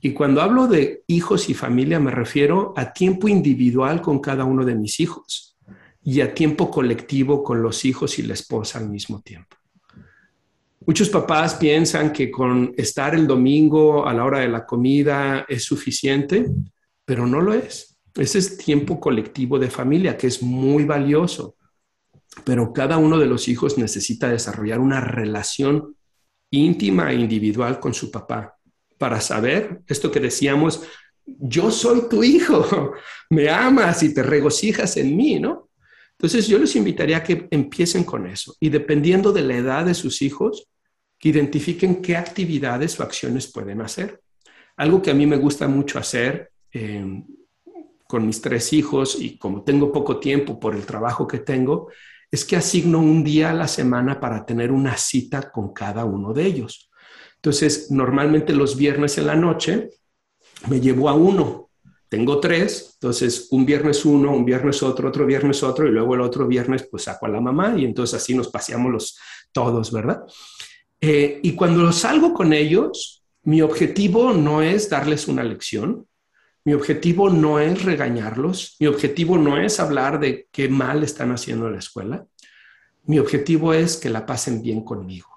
[0.00, 4.64] Y cuando hablo de hijos y familia me refiero a tiempo individual con cada uno
[4.64, 5.56] de mis hijos
[6.02, 9.56] y a tiempo colectivo con los hijos y la esposa al mismo tiempo.
[10.86, 15.64] Muchos papás piensan que con estar el domingo a la hora de la comida es
[15.64, 16.46] suficiente,
[17.04, 17.98] pero no lo es.
[18.14, 21.57] Ese es tiempo colectivo de familia que es muy valioso
[22.44, 25.96] pero cada uno de los hijos necesita desarrollar una relación
[26.50, 28.56] íntima e individual con su papá
[28.96, 30.82] para saber esto que decíamos,
[31.24, 32.92] yo soy tu hijo,
[33.30, 35.68] me amas y te regocijas en mí, ¿no?
[36.12, 39.94] Entonces yo les invitaría a que empiecen con eso y dependiendo de la edad de
[39.94, 40.68] sus hijos,
[41.18, 44.20] que identifiquen qué actividades o acciones pueden hacer.
[44.76, 47.22] Algo que a mí me gusta mucho hacer eh,
[48.06, 51.88] con mis tres hijos y como tengo poco tiempo por el trabajo que tengo,
[52.30, 56.32] es que asigno un día a la semana para tener una cita con cada uno
[56.32, 56.90] de ellos.
[57.36, 59.90] Entonces, normalmente los viernes en la noche
[60.68, 61.70] me llevo a uno.
[62.08, 66.22] Tengo tres, entonces un viernes uno, un viernes otro, otro viernes otro y luego el
[66.22, 69.18] otro viernes pues saco a la mamá y entonces así nos paseamos los
[69.52, 70.22] todos, ¿verdad?
[71.00, 76.07] Eh, y cuando salgo con ellos, mi objetivo no es darles una lección,
[76.68, 81.66] mi objetivo no es regañarlos, mi objetivo no es hablar de qué mal están haciendo
[81.66, 82.26] en la escuela.
[83.04, 85.28] Mi objetivo es que la pasen bien conmigo.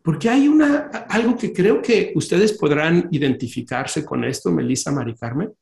[0.00, 5.52] Porque hay una, algo que creo que ustedes podrán identificarse con esto, Melissa, Mari Carmen.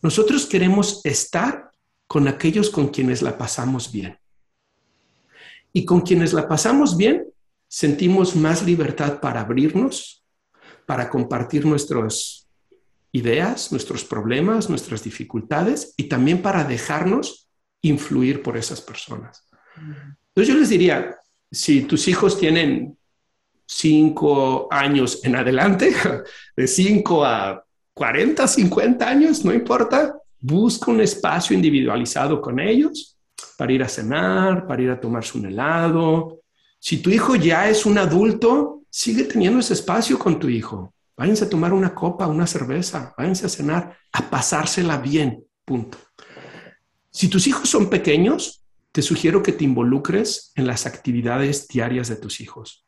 [0.00, 1.70] Nosotros queremos estar
[2.06, 4.16] con aquellos con quienes la pasamos bien.
[5.74, 7.26] Y con quienes la pasamos bien,
[7.68, 10.24] sentimos más libertad para abrirnos,
[10.86, 12.41] para compartir nuestros
[13.12, 17.48] ideas, nuestros problemas, nuestras dificultades y también para dejarnos
[17.82, 19.46] influir por esas personas.
[19.76, 21.16] Entonces yo les diría,
[21.50, 22.96] si tus hijos tienen
[23.66, 25.94] cinco años en adelante,
[26.56, 27.62] de cinco a
[27.94, 33.18] 40, 50 años, no importa, busca un espacio individualizado con ellos
[33.58, 36.40] para ir a cenar, para ir a tomarse un helado.
[36.78, 40.94] Si tu hijo ya es un adulto, sigue teniendo ese espacio con tu hijo.
[41.22, 45.96] Váyanse a tomar una copa, una cerveza, váyanse a cenar, a pasársela bien, punto.
[47.12, 52.16] Si tus hijos son pequeños, te sugiero que te involucres en las actividades diarias de
[52.16, 52.84] tus hijos.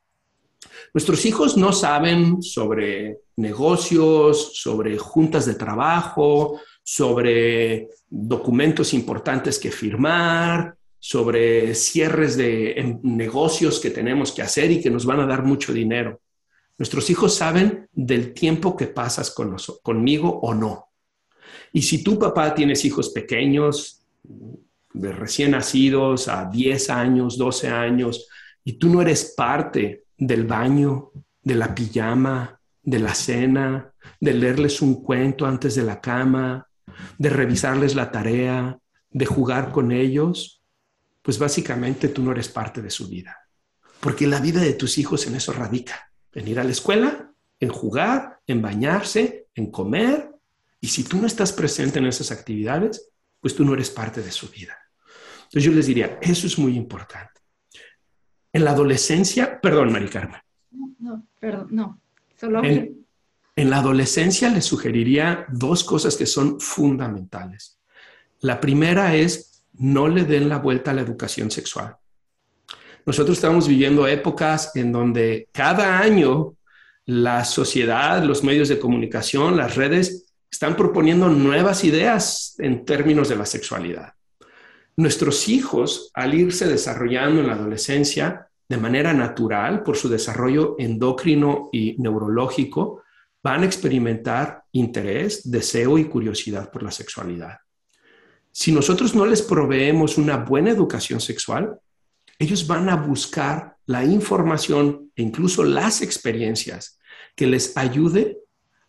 [0.92, 10.74] Nuestros hijos no saben sobre negocios, sobre juntas de trabajo, sobre documentos importantes que firmar,
[10.98, 15.72] sobre cierres de negocios que tenemos que hacer y que nos van a dar mucho
[15.72, 16.20] dinero.
[16.76, 20.88] Nuestros hijos saben del tiempo que pasas con conmigo o no.
[21.72, 24.04] Y si tu papá tienes hijos pequeños,
[24.92, 28.28] de recién nacidos a 10 años, 12 años,
[28.64, 31.12] y tú no eres parte del baño,
[31.42, 36.66] de la pijama, de la cena, de leerles un cuento antes de la cama,
[37.18, 38.78] de revisarles la tarea,
[39.10, 40.62] de jugar con ellos,
[41.22, 43.36] pues básicamente tú no eres parte de su vida.
[44.00, 47.30] Porque la vida de tus hijos en eso radica en ir a la escuela,
[47.60, 50.30] en jugar, en bañarse, en comer.
[50.80, 53.10] Y si tú no estás presente en esas actividades,
[53.40, 54.76] pues tú no eres parte de su vida.
[55.44, 57.40] Entonces yo les diría, eso es muy importante.
[58.52, 60.40] En la adolescencia, perdón, Mari Carmen.
[60.98, 62.00] No, perdón, no.
[62.38, 63.06] Solo en,
[63.56, 67.78] en la adolescencia les sugeriría dos cosas que son fundamentales.
[68.40, 71.96] La primera es no le den la vuelta a la educación sexual.
[73.06, 76.56] Nosotros estamos viviendo épocas en donde cada año
[77.06, 83.36] la sociedad, los medios de comunicación, las redes están proponiendo nuevas ideas en términos de
[83.36, 84.14] la sexualidad.
[84.96, 91.68] Nuestros hijos, al irse desarrollando en la adolescencia de manera natural por su desarrollo endocrino
[91.72, 93.02] y neurológico,
[93.42, 97.58] van a experimentar interés, deseo y curiosidad por la sexualidad.
[98.50, 101.78] Si nosotros no les proveemos una buena educación sexual,
[102.38, 106.98] ellos van a buscar la información e incluso las experiencias
[107.36, 108.38] que les ayude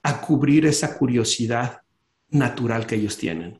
[0.03, 1.81] a cubrir esa curiosidad
[2.29, 3.59] natural que ellos tienen.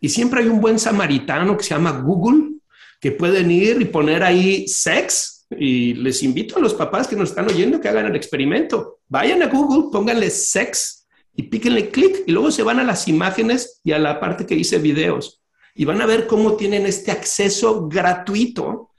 [0.00, 2.54] Y siempre hay un buen samaritano que se llama Google,
[3.00, 5.46] que pueden ir y poner ahí sex.
[5.50, 9.00] Y les invito a los papás que nos están oyendo que hagan el experimento.
[9.08, 13.80] Vayan a Google, pónganle sex y píquenle clic y luego se van a las imágenes
[13.84, 15.42] y a la parte que dice videos.
[15.74, 18.91] Y van a ver cómo tienen este acceso gratuito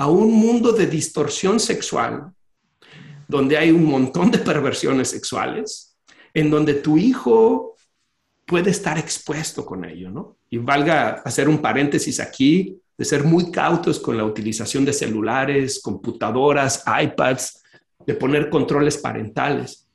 [0.00, 2.32] a un mundo de distorsión sexual,
[3.28, 5.94] donde hay un montón de perversiones sexuales,
[6.32, 7.76] en donde tu hijo
[8.46, 10.38] puede estar expuesto con ello, ¿no?
[10.48, 15.82] Y valga hacer un paréntesis aquí, de ser muy cautos con la utilización de celulares,
[15.82, 17.62] computadoras, iPads,
[18.06, 19.86] de poner controles parentales.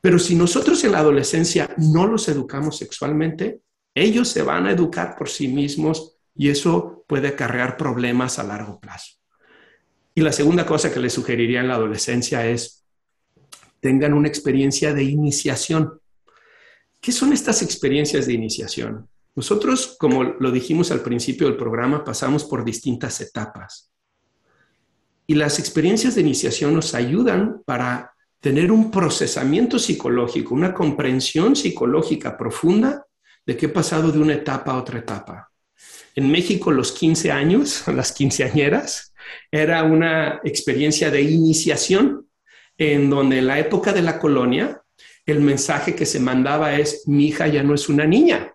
[0.00, 3.60] Pero si nosotros en la adolescencia no los educamos sexualmente,
[3.94, 8.80] ellos se van a educar por sí mismos y eso puede acarrear problemas a largo
[8.80, 9.21] plazo.
[10.14, 12.84] Y la segunda cosa que les sugeriría en la adolescencia es
[13.80, 16.00] tengan una experiencia de iniciación.
[17.00, 19.08] ¿Qué son estas experiencias de iniciación?
[19.34, 23.90] Nosotros, como lo dijimos al principio del programa, pasamos por distintas etapas.
[25.26, 32.36] Y las experiencias de iniciación nos ayudan para tener un procesamiento psicológico, una comprensión psicológica
[32.36, 33.06] profunda
[33.46, 35.50] de qué ha pasado de una etapa a otra etapa.
[36.14, 39.11] En México, los 15 años, las quinceañeras,
[39.50, 42.26] era una experiencia de iniciación
[42.78, 44.82] en donde en la época de la colonia
[45.26, 48.54] el mensaje que se mandaba es mi hija ya no es una niña,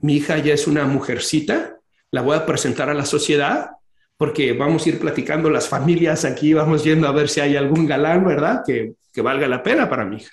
[0.00, 1.78] mi hija ya es una mujercita,
[2.10, 3.70] la voy a presentar a la sociedad
[4.16, 7.86] porque vamos a ir platicando las familias aquí, vamos yendo a ver si hay algún
[7.86, 8.62] galán, ¿verdad?
[8.66, 10.32] Que, que valga la pena para mi hija.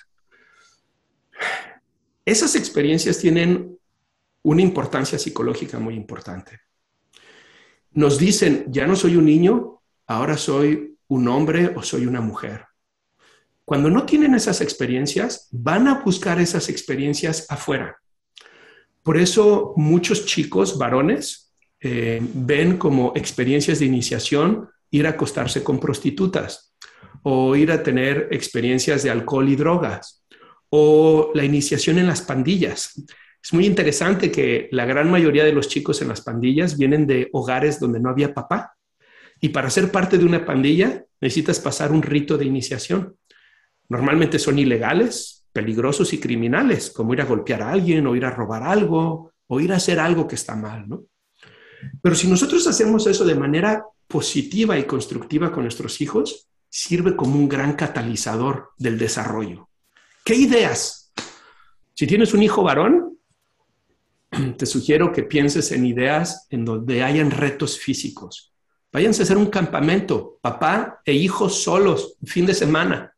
[2.24, 3.78] Esas experiencias tienen
[4.42, 6.60] una importancia psicológica muy importante
[7.96, 12.66] nos dicen, ya no soy un niño, ahora soy un hombre o soy una mujer.
[13.64, 17.96] Cuando no tienen esas experiencias, van a buscar esas experiencias afuera.
[19.02, 25.80] Por eso muchos chicos varones eh, ven como experiencias de iniciación ir a acostarse con
[25.80, 26.74] prostitutas
[27.22, 30.24] o ir a tener experiencias de alcohol y drogas
[30.68, 32.92] o la iniciación en las pandillas.
[33.46, 37.28] Es muy interesante que la gran mayoría de los chicos en las pandillas vienen de
[37.32, 38.74] hogares donde no había papá.
[39.40, 43.14] Y para ser parte de una pandilla necesitas pasar un rito de iniciación.
[43.88, 48.32] Normalmente son ilegales, peligrosos y criminales, como ir a golpear a alguien o ir a
[48.32, 51.04] robar algo o ir a hacer algo que está mal, ¿no?
[52.02, 57.36] Pero si nosotros hacemos eso de manera positiva y constructiva con nuestros hijos, sirve como
[57.36, 59.68] un gran catalizador del desarrollo.
[60.24, 61.12] ¿Qué ideas?
[61.94, 63.05] Si tienes un hijo varón,
[64.58, 68.52] te sugiero que pienses en ideas en donde hayan retos físicos.
[68.92, 73.14] Váyanse a hacer un campamento, papá e hijos solos, fin de semana.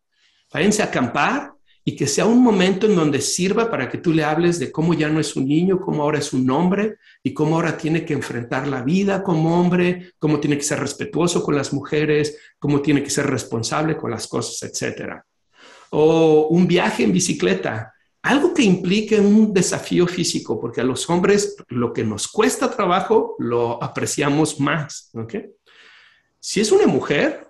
[0.53, 1.53] Váyanse a acampar
[1.85, 4.93] y que sea un momento en donde sirva para que tú le hables de cómo
[4.93, 8.13] ya no es un niño, cómo ahora es un hombre y cómo ahora tiene que
[8.13, 13.03] enfrentar la vida como hombre, cómo tiene que ser respetuoso con las mujeres, cómo tiene
[13.03, 15.25] que ser responsable con las cosas, etcétera.
[15.91, 21.57] O un viaje en bicicleta, algo que implique un desafío físico, porque a los hombres
[21.69, 25.11] lo que nos cuesta trabajo lo apreciamos más.
[26.41, 27.49] Si es una mujer,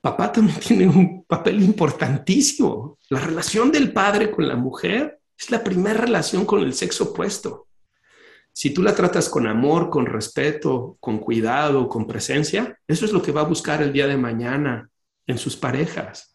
[0.00, 2.98] papá también tiene un papel importantísimo.
[3.08, 7.68] La relación del padre con la mujer es la primera relación con el sexo opuesto.
[8.54, 13.22] Si tú la tratas con amor, con respeto, con cuidado, con presencia, eso es lo
[13.22, 14.90] que va a buscar el día de mañana
[15.26, 16.31] en sus parejas.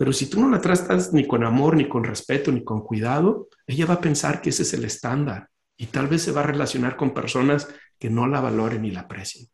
[0.00, 3.50] Pero si tú no la tratas ni con amor, ni con respeto, ni con cuidado,
[3.66, 6.46] ella va a pensar que ese es el estándar y tal vez se va a
[6.46, 9.46] relacionar con personas que no la valoren ni la aprecien.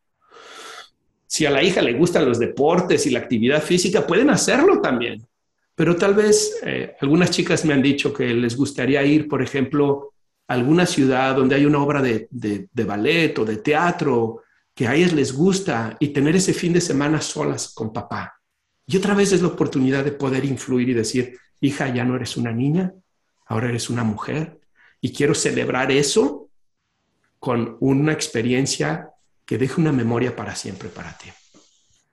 [1.26, 5.26] Si a la hija le gustan los deportes y la actividad física, pueden hacerlo también.
[5.74, 10.12] Pero tal vez eh, algunas chicas me han dicho que les gustaría ir, por ejemplo,
[10.46, 15.12] alguna ciudad donde hay una obra de, de ballet o de teatro que a ellas
[15.12, 18.35] les gusta y tener ese fin de semana solas con papá.
[18.86, 22.36] Y otra vez es la oportunidad de poder influir y decir, hija, ya no eres
[22.36, 22.94] una niña,
[23.46, 24.60] ahora eres una mujer.
[25.00, 26.48] Y quiero celebrar eso
[27.38, 29.10] con una experiencia
[29.44, 31.30] que deje una memoria para siempre para ti.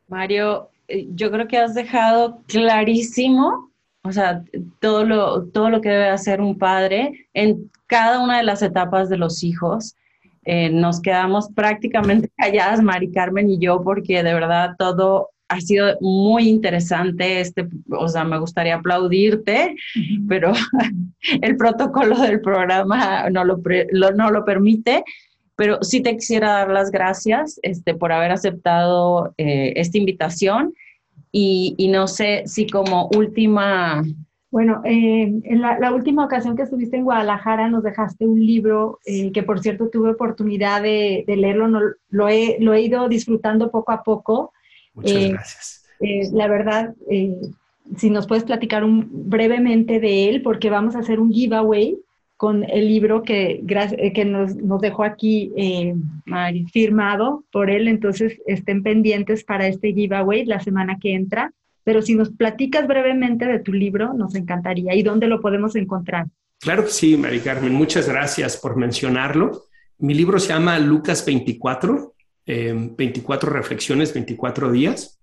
[0.07, 3.71] Mario, eh, yo creo que has dejado clarísimo,
[4.03, 4.43] o sea,
[4.79, 9.09] todo lo, todo lo que debe hacer un padre en cada una de las etapas
[9.09, 9.95] de los hijos.
[10.45, 15.95] Eh, nos quedamos prácticamente calladas, Mari Carmen y yo, porque de verdad todo ha sido
[16.01, 17.39] muy interesante.
[17.39, 19.75] Este, o sea, me gustaría aplaudirte,
[20.27, 20.53] pero
[21.41, 23.61] el protocolo del programa no lo,
[24.15, 25.03] no lo permite.
[25.55, 30.73] Pero sí te quisiera dar las gracias este, por haber aceptado eh, esta invitación
[31.31, 34.03] y, y, no sé si como última...
[34.49, 39.31] Bueno, eh, en la, última ocasión que estuviste en Guadalajara nos dejaste un libro eh,
[39.31, 41.79] que por cierto tuve oportunidad de, de leerlo, no,
[42.09, 44.53] lo, he, lo he ido disfrutando poco a poco.
[44.93, 45.85] Muchas gracias.
[46.33, 46.93] la verdad,
[47.97, 51.97] si nos puedes platicar un, brevemente de él, porque vamos a hacer un giveaway
[52.37, 55.95] con el libro que, eh, que nos, nos dejó aquí eh,
[56.71, 57.87] firmado por él.
[57.87, 61.53] Entonces estén pendientes para este giveaway la semana que entra.
[61.83, 64.95] Pero si nos platicas brevemente de tu libro, nos encantaría.
[64.95, 66.27] ¿Y dónde lo podemos encontrar?
[66.59, 67.73] Claro que sí, Mari Carmen.
[67.73, 69.63] Muchas gracias por mencionarlo.
[69.99, 72.12] Mi libro se llama Lucas 24,
[72.45, 75.19] 24 em, reflexiones, 24 días.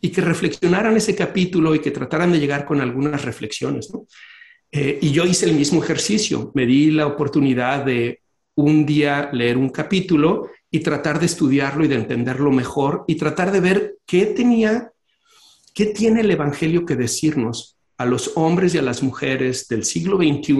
[0.00, 3.90] y que reflexionaran ese capítulo y que trataran de llegar con algunas reflexiones.
[4.72, 8.20] Eh, y yo hice el mismo ejercicio, me di la oportunidad de
[8.54, 13.50] un día leer un capítulo y tratar de estudiarlo y de entenderlo mejor y tratar
[13.50, 14.92] de ver qué tenía
[15.74, 20.16] ¿Qué tiene el Evangelio que decirnos a los hombres y a las mujeres del siglo
[20.16, 20.56] XXI,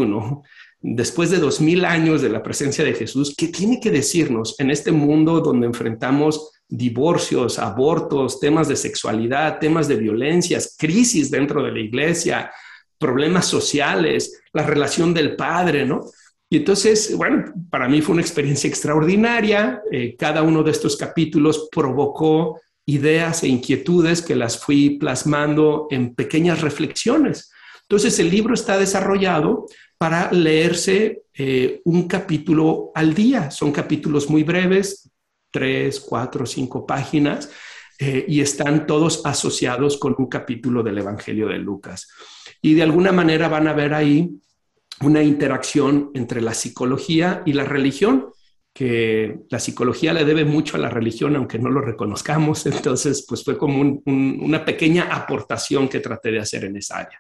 [0.81, 3.35] después de dos mil años de la presencia de Jesús?
[3.37, 9.89] ¿Qué tiene que decirnos en este mundo donde enfrentamos divorcios, abortos, temas de sexualidad, temas
[9.89, 12.51] de violencias, crisis dentro de la iglesia,
[13.01, 16.03] problemas sociales, la relación del padre, ¿no?
[16.51, 19.81] Y entonces, bueno, para mí fue una experiencia extraordinaria.
[19.91, 26.15] Eh, cada uno de estos capítulos provocó ideas e inquietudes que las fui plasmando en
[26.15, 27.51] pequeñas reflexiones.
[27.83, 33.51] Entonces el libro está desarrollado para leerse eh, un capítulo al día.
[33.51, 35.11] Son capítulos muy breves,
[35.51, 37.51] tres, cuatro, cinco páginas,
[37.99, 42.09] eh, y están todos asociados con un capítulo del Evangelio de Lucas.
[42.63, 44.41] Y de alguna manera van a ver ahí
[45.03, 48.31] una interacción entre la psicología y la religión
[48.73, 52.67] que la psicología le debe mucho a la religión, aunque no lo reconozcamos.
[52.67, 57.19] Entonces, pues fue como una pequeña aportación que traté de hacer en esa área.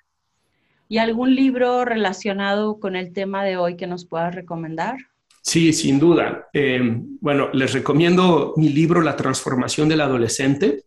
[0.88, 4.96] ¿Y algún libro relacionado con el tema de hoy que nos puedas recomendar?
[5.42, 6.48] Sí, sin duda.
[6.52, 6.80] Eh,
[7.20, 10.84] bueno, les recomiendo mi libro La transformación del adolescente.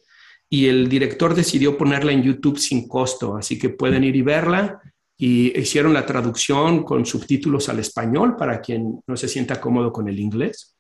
[0.50, 4.81] y el director decidió ponerla en YouTube sin costo, así que pueden ir y verla.
[5.24, 10.10] Y hicieron la traducción con subtítulos al español para quien no se sienta cómodo con
[10.10, 10.76] el inglés.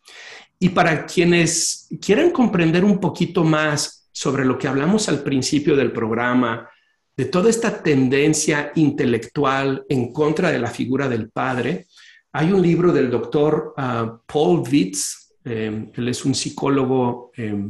[0.58, 5.92] Y para quienes quieran comprender un poquito más sobre lo que hablamos al principio del
[5.92, 6.68] programa,
[7.16, 11.86] de toda esta tendencia intelectual en contra de la figura del padre,
[12.32, 17.70] hay un libro del doctor ah, Paul Witz, eh, él es un psicólogo eh,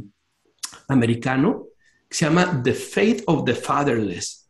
[0.88, 1.66] americano,
[2.08, 4.41] que se llama The Faith of the Fatherless.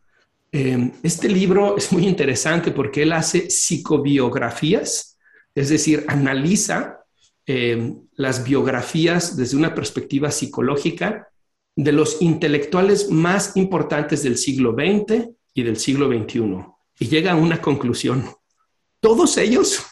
[0.53, 5.18] Eh, este libro es muy interesante porque él hace psicobiografías,
[5.55, 6.98] es decir, analiza
[8.14, 11.28] las biografías desde una perspectiva psicológica
[11.74, 16.64] de los intelectuales más importantes del siglo XX y del siglo XXI
[16.98, 18.24] y llega a una conclusión.
[19.00, 19.84] Todos ellos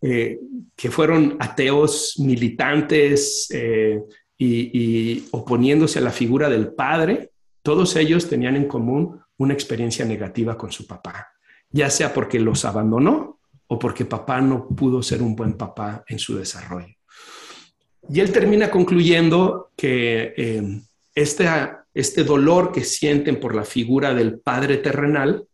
[0.00, 0.38] eh,
[0.76, 4.00] que fueron ateos militantes eh,
[4.38, 7.32] y, oponiéndose a la figura del padre,
[7.62, 11.28] todos ellos tenían en común una experiencia negativa con su papá,
[11.70, 16.18] ya sea porque los abandonó o porque papá no pudo ser un buen papá en
[16.18, 16.94] su desarrollo.
[18.10, 20.80] Y él termina concluyendo que
[21.14, 21.48] este,
[21.92, 25.46] este dolor que sienten por la figura del padre terrenal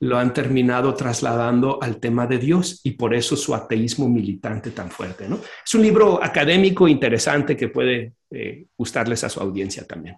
[0.00, 4.90] lo han terminado trasladando al tema de Dios y por eso su ateísmo militante tan
[4.90, 5.28] fuerte.
[5.28, 5.38] ¿no?
[5.64, 10.16] Es un libro académico interesante que puede eh, gustarles a su audiencia también.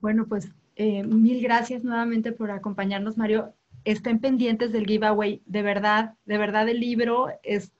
[0.00, 3.52] Bueno, pues eh, mil gracias nuevamente por acompañarnos, Mario.
[3.84, 5.42] Estén pendientes del giveaway.
[5.46, 7.72] De verdad, de verdad el libro es,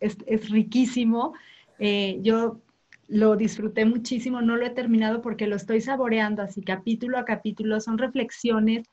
[0.00, 1.34] es, riquísimo.
[1.78, 2.60] Eh, yo
[3.08, 7.80] lo disfruté muchísimo, no lo he terminado porque lo estoy saboreando así capítulo a capítulo.
[7.80, 8.88] Son reflexiones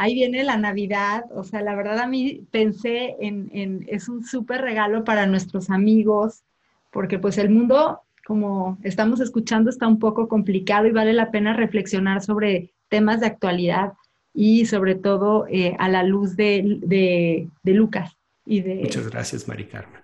[0.00, 4.62] ahí viene la Navidad, o sea, la verdad a mí pensé en, es un súper
[4.62, 6.42] regalo para nuestros amigos,
[6.90, 11.52] porque pues el mundo, como estamos escuchando, está un poco complicado y vale la pena
[11.52, 13.94] reflexionar sobre temas de actualidad
[14.34, 18.16] y sobre todo eh, a la luz de, Lucas.
[18.44, 20.00] Y de, Muchas gracias, Mari Carmen.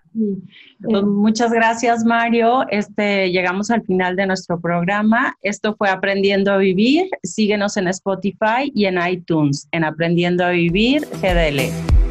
[0.83, 2.67] Pues, muchas gracias, Mario.
[2.71, 5.37] Este, llegamos al final de nuestro programa.
[5.43, 7.09] Esto fue Aprendiendo a Vivir.
[7.23, 12.06] Síguenos en Spotify y en iTunes, en Aprendiendo a Vivir GDL.